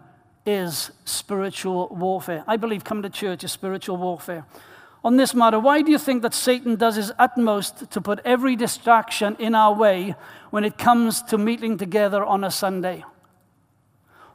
is 0.46 0.90
spiritual 1.05 1.88
warfare. 1.88 2.44
I 2.46 2.57
believe 2.57 2.85
coming 2.85 3.03
to 3.03 3.11
church 3.11 3.44
is 3.44 3.53
spiritual 3.53 3.96
warfare. 3.96 4.44
On 5.03 5.16
this 5.16 5.35
matter, 5.35 5.59
why 5.59 5.81
do 5.83 5.90
you 5.90 5.98
think 5.98 6.22
that 6.22 6.35
Satan 6.35 6.76
does 6.76 6.96
his 6.96 7.12
utmost 7.18 7.90
to 7.90 8.00
put 8.00 8.20
every 8.24 8.55
distraction 8.55 9.37
in 9.38 9.55
our 9.55 9.74
way 9.74 10.14
when 10.50 10.64
it 10.64 10.76
comes 10.76 11.22
to 11.22 11.38
meeting 11.38 11.79
together 11.79 12.24
on 12.24 12.44
a 12.44 12.50
Sunday? 12.50 13.05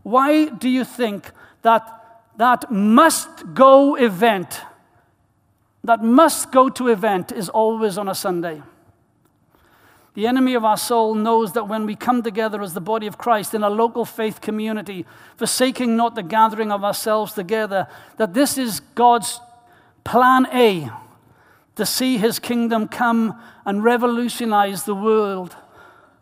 Why 0.01 0.45
do 0.49 0.69
you 0.69 0.83
think 0.83 1.31
that 1.61 1.91
that 2.37 2.71
must 2.71 3.53
go 3.53 3.95
event, 3.95 4.61
that 5.83 6.03
must 6.03 6.51
go 6.51 6.69
to 6.69 6.87
event 6.87 7.31
is 7.31 7.49
always 7.49 7.97
on 7.97 8.09
a 8.09 8.15
Sunday? 8.15 8.61
The 10.15 10.28
enemy 10.28 10.54
of 10.54 10.63
our 10.63 10.78
soul 10.78 11.13
knows 11.13 11.51
that 11.54 11.67
when 11.67 11.86
we 11.86 11.95
come 11.95 12.23
together 12.23 12.62
as 12.62 12.73
the 12.73 12.82
body 12.82 13.06
of 13.06 13.17
Christ 13.17 13.54
in 13.54 13.63
a 13.63 13.69
local 13.69 14.06
faith 14.06 14.39
community, 14.39 15.06
forsaking 15.36 15.97
not 15.97 16.15
the 16.15 16.23
gathering 16.23 16.71
of 16.71 16.86
ourselves 16.86 17.34
together, 17.34 17.88
that 18.15 18.34
this 18.34 18.58
is 18.58 18.80
God's 18.80 19.41
plan 20.06 20.47
A 20.54 20.89
to 21.75 21.86
see 21.86 22.17
his 22.17 22.39
kingdom 22.39 22.88
come 22.88 23.38
and 23.65 23.84
revolutionize 23.84 24.86
the 24.86 24.95
world. 24.95 25.58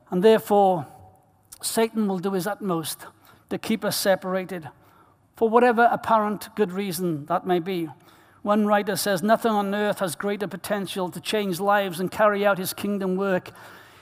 And 0.09 0.23
therefore, 0.23 0.87
Satan 1.61 2.07
will 2.07 2.17
do 2.17 2.33
his 2.33 2.47
utmost 2.47 3.05
to 3.51 3.59
keep 3.59 3.85
us 3.85 3.95
separated 3.95 4.69
for 5.35 5.49
whatever 5.49 5.87
apparent 5.91 6.49
good 6.55 6.71
reason 6.71 7.27
that 7.27 7.45
may 7.45 7.59
be. 7.59 7.89
One 8.41 8.65
writer 8.65 8.95
says, 8.95 9.21
Nothing 9.21 9.51
on 9.51 9.73
earth 9.75 9.99
has 9.99 10.15
greater 10.15 10.47
potential 10.47 11.09
to 11.09 11.21
change 11.21 11.59
lives 11.59 11.99
and 11.99 12.09
carry 12.11 12.43
out 12.43 12.57
his 12.57 12.73
kingdom 12.73 13.15
work 13.15 13.51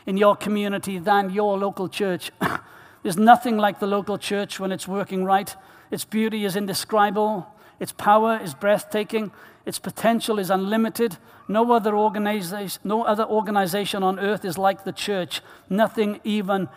in 0.05 0.17
your 0.17 0.35
community 0.35 0.99
than 0.99 1.29
your 1.29 1.57
local 1.57 1.87
church. 1.87 2.31
There's 3.03 3.17
nothing 3.17 3.57
like 3.57 3.79
the 3.79 3.87
local 3.87 4.17
church 4.17 4.59
when 4.59 4.71
it's 4.71 4.87
working 4.87 5.23
right. 5.23 5.55
Its 5.89 6.05
beauty 6.05 6.45
is 6.45 6.55
indescribable, 6.55 7.47
its 7.79 7.91
power 7.91 8.39
is 8.41 8.53
breathtaking, 8.53 9.31
its 9.65 9.79
potential 9.79 10.39
is 10.39 10.49
unlimited. 10.49 11.17
No 11.47 11.71
other, 11.71 11.95
organization, 11.95 12.81
no 12.83 13.03
other 13.03 13.25
organization 13.25 14.03
on 14.03 14.19
earth 14.19 14.45
is 14.45 14.57
like 14.57 14.83
the 14.83 14.93
church. 14.93 15.41
Nothing 15.69 16.19
even 16.23 16.69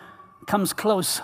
comes 0.47 0.73
close. 0.73 1.21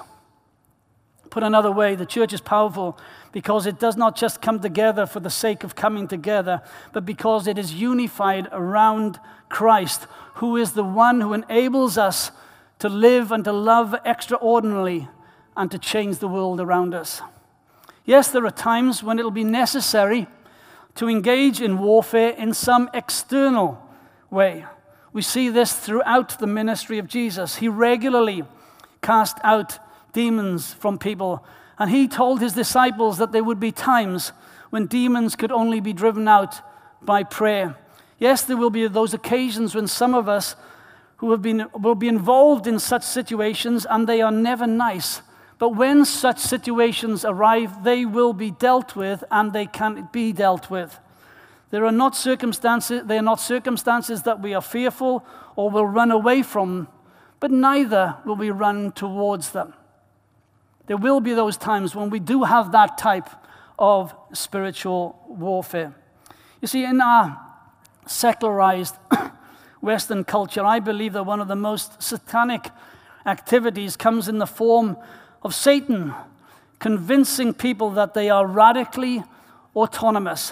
Put 1.32 1.44
another 1.44 1.72
way, 1.72 1.96
the 1.96 2.06
church 2.06 2.34
is 2.34 2.42
powerful 2.42 3.00
because 3.32 3.66
it 3.66 3.80
does 3.80 3.96
not 3.96 4.18
just 4.18 4.42
come 4.42 4.60
together 4.60 5.06
for 5.06 5.22
the 5.22 5.30
sake 5.30 5.64
of 5.64 5.76
coming 5.76 6.06
together, 6.06 6.62
but 6.92 7.06
because 7.06 7.48
it 7.48 7.58
is 7.58 7.74
unified 7.74 8.50
around 8.52 9.18
Christ, 9.48 10.08
who 10.36 10.58
is 10.58 10.74
the 10.74 10.84
one 10.84 11.22
who 11.22 11.32
enables 11.32 11.98
us 11.98 12.32
to 12.80 12.90
live 12.90 13.32
and 13.32 13.46
to 13.46 13.54
love 13.54 13.96
extraordinarily 14.06 15.08
and 15.56 15.72
to 15.72 15.80
change 15.80 16.18
the 16.18 16.28
world 16.28 16.60
around 16.60 16.94
us. 16.94 17.22
Yes, 18.04 18.30
there 18.30 18.46
are 18.46 18.52
times 18.52 19.02
when 19.02 19.18
it'll 19.18 19.32
be 19.32 19.46
necessary 19.46 20.28
to 20.96 21.08
engage 21.08 21.62
in 21.62 21.80
warfare 21.80 22.32
in 22.32 22.54
some 22.54 22.90
external 22.94 23.82
way. 24.30 24.66
We 25.14 25.22
see 25.22 25.48
this 25.48 25.72
throughout 25.72 26.40
the 26.40 26.48
ministry 26.48 26.98
of 26.98 27.08
Jesus. 27.08 27.56
He 27.56 27.70
regularly 27.70 28.44
cast 29.02 29.38
out 29.46 29.80
demons 30.14 30.74
from 30.74 30.98
people. 30.98 31.46
And 31.80 31.90
he 31.90 32.08
told 32.08 32.42
his 32.42 32.54
disciples 32.54 33.18
that 33.18 33.32
there 33.32 33.44
would 33.44 33.60
be 33.60 33.72
times 33.72 34.32
when 34.70 34.86
demons 34.86 35.36
could 35.36 35.52
only 35.52 35.80
be 35.80 35.94
driven 35.94 36.28
out 36.28 36.62
by 37.02 37.24
prayer. 37.24 37.76
Yes, 38.20 38.44
there 38.44 38.58
will 38.58 38.70
be 38.70 38.88
those 38.88 39.14
occasions 39.14 39.74
when 39.74 39.88
some 39.88 40.14
of 40.14 40.30
us 40.30 40.56
who 41.18 41.32
have 41.32 41.42
been, 41.42 41.68
will 41.74 41.96
be 41.96 42.08
involved 42.08 42.68
in 42.68 42.80
such 42.80 43.04
situations 43.04 43.86
and 43.90 44.08
they 44.08 44.22
are 44.22 44.32
never 44.32 44.66
nice. 44.66 45.22
But 45.60 45.76
when 45.76 46.06
such 46.06 46.40
situations 46.40 47.24
arrive, 47.24 47.84
they 47.84 48.06
will 48.06 48.34
be 48.34 48.50
dealt 48.50 48.96
with 48.96 49.24
and 49.30 49.54
they 49.54 49.68
can 49.68 50.10
be 50.12 50.34
dealt 50.34 50.72
with. 50.72 51.00
There 51.70 51.86
are 51.86 51.92
not 51.92 52.16
circumstances, 52.16 53.04
they 53.06 53.18
are 53.18 53.24
not 53.24 53.40
circumstances 53.40 54.24
that 54.24 54.42
we 54.42 54.54
are 54.54 54.62
fearful 54.62 55.24
or 55.56 55.70
will 55.70 55.86
run 55.86 56.12
away 56.12 56.42
from, 56.42 56.88
but 57.40 57.52
neither 57.52 58.18
will 58.26 58.36
we 58.36 58.50
run 58.50 58.92
towards 58.92 59.52
them. 59.52 59.74
There 60.92 60.98
will 60.98 61.22
be 61.22 61.34
those 61.34 61.56
times 61.56 61.96
when 61.96 62.10
we 62.10 62.20
do 62.20 62.44
have 62.44 62.74
that 62.74 62.98
type 62.98 63.30
of 63.80 64.14
spiritual 64.34 65.18
warfare. 65.26 65.96
You 66.60 66.68
see, 66.68 66.84
in 66.84 67.00
our 67.00 67.40
secularized 68.06 68.96
Western 69.80 70.26
culture, 70.26 70.66
I 70.66 70.82
believe 70.82 71.14
that 71.14 71.24
one 71.24 71.40
of 71.40 71.48
the 71.48 71.56
most 71.56 72.04
satanic 72.04 72.72
activities 73.26 73.96
comes 73.96 74.28
in 74.28 74.40
the 74.40 74.46
form 74.46 74.98
of 75.44 75.56
Satan 75.56 76.14
convincing 76.80 77.54
people 77.54 77.92
that 77.92 78.14
they 78.14 78.30
are 78.30 78.46
radically 78.46 79.24
autonomous, 79.74 80.52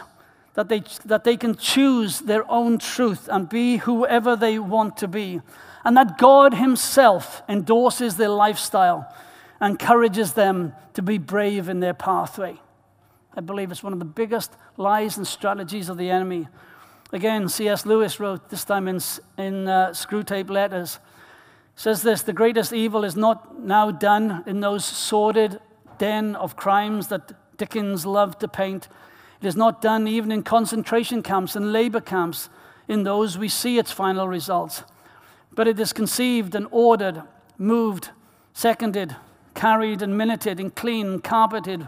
that 0.53 0.69
they, 0.69 0.83
that 1.03 1.25
they 1.25 1.35
can 1.35 1.53
choose 1.53 2.19
their 2.21 2.49
own 2.49 2.77
truth 2.77 3.27
and 3.29 3.49
be 3.49 3.75
whoever 3.75 4.37
they 4.37 4.57
want 4.57 4.95
to 4.95 5.07
be, 5.09 5.41
and 5.83 5.97
that 5.97 6.17
God 6.17 6.53
Himself 6.53 7.41
endorses 7.49 8.15
their 8.15 8.29
lifestyle, 8.29 9.13
encourages 9.61 10.33
them 10.33 10.73
to 10.93 11.01
be 11.01 11.17
brave 11.17 11.69
in 11.69 11.79
their 11.79 11.93
pathway. 11.93 12.59
I 13.35 13.41
believe 13.41 13.71
it's 13.71 13.83
one 13.83 13.93
of 13.93 13.99
the 13.99 14.05
biggest 14.05 14.53
lies 14.77 15.17
and 15.17 15.27
strategies 15.27 15.89
of 15.89 15.97
the 15.97 16.09
enemy. 16.09 16.47
Again, 17.11 17.49
C.S. 17.49 17.85
Lewis 17.85 18.19
wrote, 18.19 18.49
this 18.49 18.63
time 18.63 18.87
in, 18.87 18.99
in 19.37 19.67
uh, 19.67 19.89
Screwtape 19.89 20.49
Letters, 20.49 20.99
says 21.75 22.01
this 22.01 22.21
The 22.21 22.33
greatest 22.33 22.73
evil 22.73 23.03
is 23.03 23.15
not 23.15 23.59
now 23.59 23.91
done 23.91 24.43
in 24.45 24.59
those 24.59 24.85
sordid 24.85 25.59
den 25.97 26.35
of 26.35 26.55
crimes 26.55 27.07
that 27.07 27.57
Dickens 27.57 28.05
loved 28.05 28.39
to 28.39 28.47
paint. 28.47 28.87
It 29.41 29.47
is 29.47 29.55
not 29.55 29.81
done 29.81 30.07
even 30.07 30.31
in 30.31 30.43
concentration 30.43 31.23
camps 31.23 31.55
and 31.55 31.71
labor 31.71 32.01
camps. 32.01 32.49
In 32.87 33.03
those, 33.03 33.37
we 33.37 33.47
see 33.47 33.77
its 33.77 33.91
final 33.91 34.27
results. 34.27 34.83
But 35.53 35.67
it 35.67 35.79
is 35.79 35.93
conceived 35.93 36.55
and 36.55 36.67
ordered, 36.71 37.21
moved, 37.57 38.09
seconded, 38.53 39.15
carried 39.59 40.01
and 40.01 40.17
minuted 40.17 40.57
in 40.57 40.69
clean, 40.69 41.19
carpeted, 41.19 41.85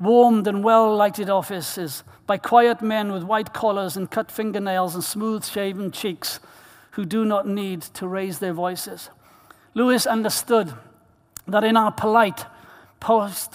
warmed 0.00 0.48
and 0.48 0.64
well 0.64 0.92
lighted 0.92 1.30
offices 1.30 2.02
by 2.26 2.36
quiet 2.36 2.82
men 2.82 3.12
with 3.12 3.22
white 3.22 3.54
collars 3.54 3.96
and 3.96 4.10
cut 4.10 4.28
fingernails 4.28 4.92
and 4.92 5.04
smooth 5.04 5.44
shaven 5.44 5.92
cheeks 5.92 6.40
who 6.90 7.04
do 7.04 7.24
not 7.24 7.46
need 7.46 7.80
to 7.80 8.08
raise 8.08 8.40
their 8.40 8.52
voices. 8.52 9.08
Lewis 9.72 10.04
understood 10.04 10.74
that 11.46 11.62
in 11.62 11.76
our 11.76 11.92
polite, 11.92 12.44
post 12.98 13.52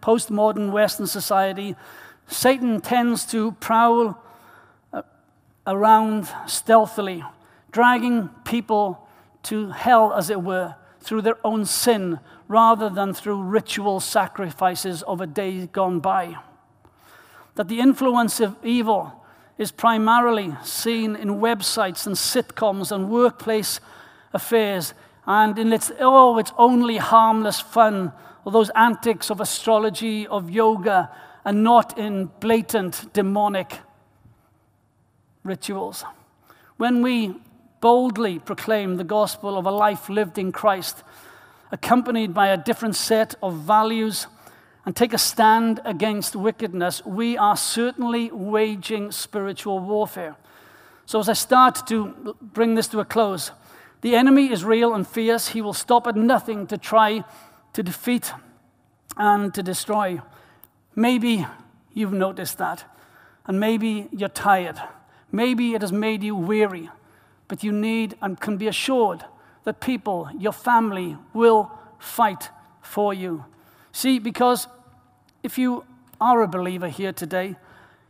postmodern 0.00 0.70
Western 0.72 1.06
society, 1.06 1.76
Satan 2.26 2.80
tends 2.80 3.26
to 3.26 3.52
prowl 3.60 4.18
uh, 4.94 5.02
around 5.66 6.28
stealthily, 6.46 7.22
dragging 7.72 8.30
people 8.46 9.06
to 9.42 9.68
hell, 9.68 10.14
as 10.14 10.30
it 10.30 10.40
were, 10.40 10.76
through 11.00 11.20
their 11.20 11.38
own 11.44 11.66
sin 11.66 12.18
rather 12.48 12.88
than 12.88 13.12
through 13.12 13.42
ritual 13.42 14.00
sacrifices 14.00 15.02
of 15.02 15.20
a 15.20 15.26
day 15.26 15.66
gone 15.66 16.00
by. 16.00 16.36
That 17.56 17.68
the 17.68 17.80
influence 17.80 18.40
of 18.40 18.56
evil 18.62 19.24
is 19.58 19.72
primarily 19.72 20.54
seen 20.62 21.16
in 21.16 21.40
websites 21.40 22.06
and 22.06 22.14
sitcoms 22.14 22.92
and 22.92 23.10
workplace 23.10 23.80
affairs, 24.32 24.94
and 25.26 25.58
in 25.58 25.72
its, 25.72 25.90
oh, 25.98 26.38
it's 26.38 26.52
only 26.58 26.98
harmless 26.98 27.60
fun, 27.60 28.12
or 28.44 28.52
those 28.52 28.70
antics 28.70 29.30
of 29.30 29.40
astrology, 29.40 30.26
of 30.26 30.50
yoga, 30.50 31.10
and 31.44 31.64
not 31.64 31.98
in 31.98 32.26
blatant 32.40 33.12
demonic 33.12 33.80
rituals. 35.42 36.04
When 36.76 37.02
we 37.02 37.34
boldly 37.80 38.38
proclaim 38.38 38.96
the 38.96 39.04
gospel 39.04 39.56
of 39.56 39.66
a 39.66 39.70
life 39.70 40.08
lived 40.08 40.38
in 40.38 40.52
Christ, 40.52 41.02
accompanied 41.70 42.32
by 42.32 42.48
a 42.48 42.56
different 42.56 42.96
set 42.96 43.34
of 43.42 43.54
values, 43.54 44.26
and 44.86 44.94
take 44.94 45.12
a 45.12 45.18
stand 45.18 45.80
against 45.84 46.36
wickedness, 46.36 47.04
we 47.04 47.36
are 47.36 47.56
certainly 47.56 48.30
waging 48.30 49.10
spiritual 49.10 49.80
warfare. 49.80 50.36
So, 51.06 51.18
as 51.18 51.28
I 51.28 51.32
start 51.32 51.86
to 51.88 52.36
bring 52.40 52.76
this 52.76 52.86
to 52.88 53.00
a 53.00 53.04
close, 53.04 53.50
the 54.00 54.14
enemy 54.14 54.52
is 54.52 54.64
real 54.64 54.94
and 54.94 55.06
fierce. 55.06 55.48
He 55.48 55.60
will 55.60 55.72
stop 55.72 56.06
at 56.06 56.14
nothing 56.14 56.68
to 56.68 56.78
try 56.78 57.24
to 57.72 57.82
defeat 57.82 58.32
and 59.16 59.52
to 59.54 59.62
destroy. 59.62 60.20
Maybe 60.94 61.46
you've 61.92 62.12
noticed 62.12 62.58
that, 62.58 62.84
and 63.46 63.58
maybe 63.58 64.08
you're 64.12 64.28
tired. 64.28 64.80
Maybe 65.32 65.74
it 65.74 65.82
has 65.82 65.92
made 65.92 66.22
you 66.22 66.36
weary, 66.36 66.90
but 67.48 67.64
you 67.64 67.72
need 67.72 68.16
and 68.22 68.38
can 68.38 68.56
be 68.56 68.68
assured 68.68 69.24
that 69.66 69.80
people, 69.80 70.30
your 70.38 70.52
family, 70.52 71.16
will 71.34 71.72
fight 71.98 72.50
for 72.82 73.12
you. 73.12 73.44
See, 73.90 74.20
because 74.20 74.68
if 75.42 75.58
you 75.58 75.84
are 76.20 76.40
a 76.40 76.46
believer 76.46 76.88
here 76.88 77.12
today, 77.12 77.56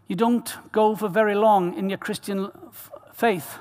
you 0.06 0.16
don't 0.16 0.54
go 0.70 0.94
for 0.94 1.08
very 1.08 1.34
long 1.34 1.74
in 1.74 1.88
your 1.88 1.98
Christian 1.98 2.50
faith 3.14 3.56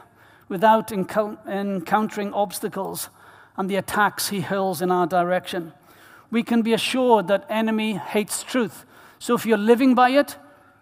without 0.50 0.92
encountering 0.92 2.34
obstacles 2.34 3.10
and 3.56 3.70
the 3.70 3.78
attacks 3.78 4.28
he 4.28 4.42
hurls 4.42 4.82
in 4.82 4.92
our 4.92 5.08
direction. 5.08 5.72
We 6.30 6.44
can 6.44 6.64
be 6.64 6.74
assured 6.74 7.30
that 7.30 7.46
enemy 7.50 7.94
hates 7.94 8.44
truth. 8.44 8.86
So 9.20 9.36
if 9.36 9.46
you're 9.46 9.58
living 9.58 9.96
by 9.96 10.10
it, 10.10 10.36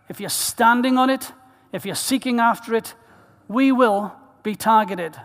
if 0.10 0.20
you're 0.20 0.30
standing 0.30 0.98
on 0.98 1.12
it, 1.12 1.32
if 1.72 1.86
you're 1.86 1.94
seeking 1.94 2.40
after 2.40 2.74
it, 2.74 2.96
we 3.48 3.72
will 3.72 4.12
be 4.42 4.56
targeted. 4.56 5.16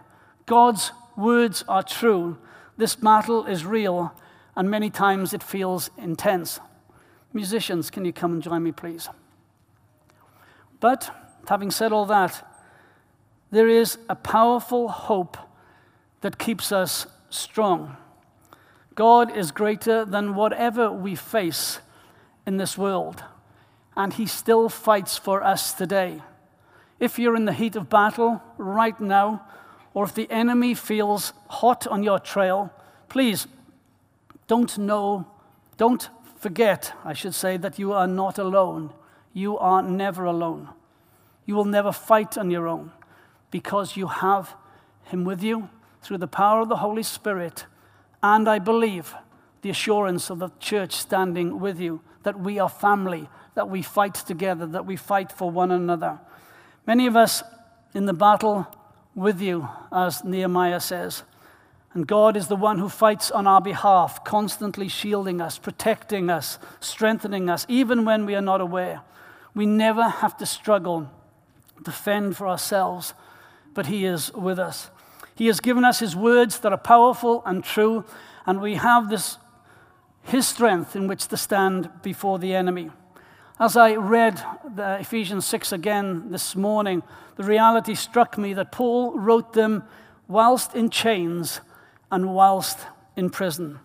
God's 0.44 0.92
words 1.18 1.64
are 1.68 1.82
true. 1.82 2.38
This 2.76 2.94
battle 2.94 3.44
is 3.44 3.66
real, 3.66 4.14
and 4.56 4.70
many 4.70 4.88
times 4.88 5.34
it 5.34 5.42
feels 5.42 5.90
intense. 5.98 6.60
Musicians, 7.32 7.90
can 7.90 8.04
you 8.04 8.12
come 8.12 8.32
and 8.32 8.42
join 8.42 8.62
me, 8.62 8.72
please? 8.72 9.08
But, 10.80 11.10
having 11.48 11.70
said 11.70 11.92
all 11.92 12.06
that, 12.06 12.46
there 13.50 13.68
is 13.68 13.98
a 14.08 14.14
powerful 14.14 14.88
hope 14.88 15.36
that 16.20 16.38
keeps 16.38 16.70
us 16.72 17.06
strong. 17.30 17.96
God 18.94 19.36
is 19.36 19.50
greater 19.50 20.04
than 20.04 20.34
whatever 20.34 20.90
we 20.90 21.14
face 21.14 21.80
in 22.46 22.56
this 22.56 22.78
world, 22.78 23.24
and 23.96 24.12
He 24.12 24.26
still 24.26 24.68
fights 24.68 25.18
for 25.18 25.42
us 25.42 25.72
today. 25.72 26.22
If 27.00 27.18
you're 27.18 27.36
in 27.36 27.44
the 27.44 27.52
heat 27.52 27.76
of 27.76 27.88
battle 27.88 28.42
right 28.56 28.98
now, 29.00 29.44
or 29.98 30.04
if 30.04 30.14
the 30.14 30.30
enemy 30.30 30.74
feels 30.74 31.32
hot 31.48 31.84
on 31.88 32.04
your 32.04 32.20
trail, 32.20 32.72
please 33.08 33.48
don't 34.46 34.78
know, 34.78 35.26
don't 35.76 36.08
forget, 36.36 36.92
I 37.04 37.14
should 37.14 37.34
say, 37.34 37.56
that 37.56 37.80
you 37.80 37.92
are 37.92 38.06
not 38.06 38.38
alone. 38.38 38.92
You 39.32 39.58
are 39.58 39.82
never 39.82 40.24
alone. 40.24 40.68
You 41.46 41.56
will 41.56 41.64
never 41.64 41.90
fight 41.90 42.38
on 42.38 42.48
your 42.48 42.68
own 42.68 42.92
because 43.50 43.96
you 43.96 44.06
have 44.06 44.54
Him 45.02 45.24
with 45.24 45.42
you 45.42 45.68
through 46.00 46.18
the 46.18 46.28
power 46.28 46.60
of 46.60 46.68
the 46.68 46.76
Holy 46.76 47.02
Spirit. 47.02 47.66
And 48.22 48.48
I 48.48 48.60
believe 48.60 49.16
the 49.62 49.70
assurance 49.70 50.30
of 50.30 50.38
the 50.38 50.50
church 50.60 50.92
standing 50.92 51.58
with 51.58 51.80
you 51.80 52.02
that 52.22 52.38
we 52.38 52.60
are 52.60 52.68
family, 52.68 53.28
that 53.56 53.68
we 53.68 53.82
fight 53.82 54.14
together, 54.14 54.64
that 54.64 54.86
we 54.86 54.94
fight 54.94 55.32
for 55.32 55.50
one 55.50 55.72
another. 55.72 56.20
Many 56.86 57.08
of 57.08 57.16
us 57.16 57.42
in 57.94 58.06
the 58.06 58.12
battle 58.12 58.68
with 59.14 59.40
you, 59.40 59.68
as 59.92 60.24
Nehemiah 60.24 60.80
says. 60.80 61.22
And 61.94 62.06
God 62.06 62.36
is 62.36 62.48
the 62.48 62.56
one 62.56 62.78
who 62.78 62.88
fights 62.88 63.30
on 63.30 63.46
our 63.46 63.60
behalf, 63.60 64.22
constantly 64.24 64.88
shielding 64.88 65.40
us, 65.40 65.58
protecting 65.58 66.30
us, 66.30 66.58
strengthening 66.80 67.48
us, 67.48 67.66
even 67.68 68.04
when 68.04 68.26
we 68.26 68.34
are 68.34 68.42
not 68.42 68.60
aware. 68.60 69.00
We 69.54 69.66
never 69.66 70.08
have 70.08 70.36
to 70.36 70.46
struggle 70.46 71.10
to 71.84 71.92
fend 71.92 72.36
for 72.36 72.46
ourselves, 72.46 73.14
but 73.74 73.86
He 73.86 74.04
is 74.04 74.32
with 74.32 74.58
us. 74.58 74.90
He 75.34 75.46
has 75.46 75.60
given 75.60 75.84
us 75.84 76.00
His 76.00 76.14
words 76.14 76.60
that 76.60 76.72
are 76.72 76.78
powerful 76.78 77.42
and 77.46 77.64
true, 77.64 78.04
and 78.46 78.60
we 78.60 78.74
have 78.74 79.08
this 79.08 79.38
His 80.22 80.46
strength 80.46 80.94
in 80.94 81.08
which 81.08 81.26
to 81.28 81.36
stand 81.36 81.90
before 82.02 82.38
the 82.38 82.54
enemy. 82.54 82.90
As 83.60 83.76
I 83.76 83.96
read 83.96 84.40
Ephesians 84.78 85.44
6 85.46 85.72
again 85.72 86.30
this 86.30 86.54
morning, 86.54 87.02
the 87.34 87.42
reality 87.42 87.96
struck 87.96 88.38
me 88.38 88.54
that 88.54 88.70
Paul 88.70 89.18
wrote 89.18 89.52
them 89.52 89.82
whilst 90.28 90.76
in 90.76 90.90
chains 90.90 91.60
and 92.08 92.32
whilst 92.32 92.78
in 93.16 93.30
prison. 93.30 93.80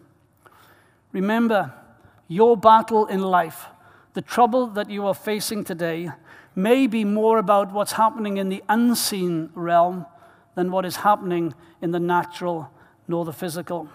Remember, 1.12 1.74
your 2.28 2.56
battle 2.56 3.08
in 3.08 3.24
life, 3.24 3.66
the 4.14 4.22
trouble 4.22 4.68
that 4.68 4.92
you 4.92 5.08
are 5.08 5.16
facing 5.16 5.64
today, 5.64 6.12
may 6.56 6.86
be 6.86 7.04
more 7.04 7.40
about 7.40 7.72
what's 7.72 7.94
happening 7.94 8.38
in 8.38 8.50
the 8.50 8.64
unseen 8.70 9.50
realm 9.56 10.06
than 10.54 10.70
what 10.70 10.86
is 10.86 10.98
happening 10.98 11.52
in 11.82 11.90
the 11.90 12.00
natural 12.00 12.70
nor 13.08 13.26
the 13.26 13.34
physical. 13.34 13.90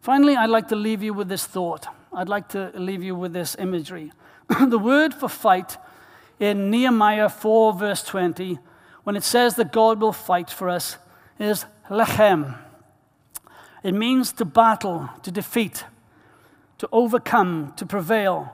Finally, 0.00 0.36
I'd 0.36 0.48
like 0.48 0.68
to 0.68 0.76
leave 0.76 1.02
you 1.02 1.12
with 1.12 1.28
this 1.28 1.44
thought. 1.44 1.86
I'd 2.14 2.30
like 2.30 2.48
to 2.48 2.72
leave 2.74 3.02
you 3.02 3.14
with 3.14 3.34
this 3.34 3.56
imagery. 3.58 4.10
the 4.66 4.78
word 4.78 5.14
for 5.14 5.28
fight 5.28 5.76
in 6.38 6.70
Nehemiah 6.70 7.28
4, 7.28 7.74
verse 7.74 8.02
20, 8.02 8.58
when 9.04 9.16
it 9.16 9.24
says 9.24 9.54
that 9.56 9.72
God 9.72 10.00
will 10.00 10.12
fight 10.12 10.50
for 10.50 10.68
us, 10.68 10.98
is 11.38 11.64
lechem. 11.88 12.58
It 13.82 13.92
means 13.92 14.32
to 14.32 14.44
battle, 14.44 15.10
to 15.22 15.30
defeat, 15.30 15.84
to 16.78 16.88
overcome, 16.90 17.72
to 17.76 17.86
prevail. 17.86 18.52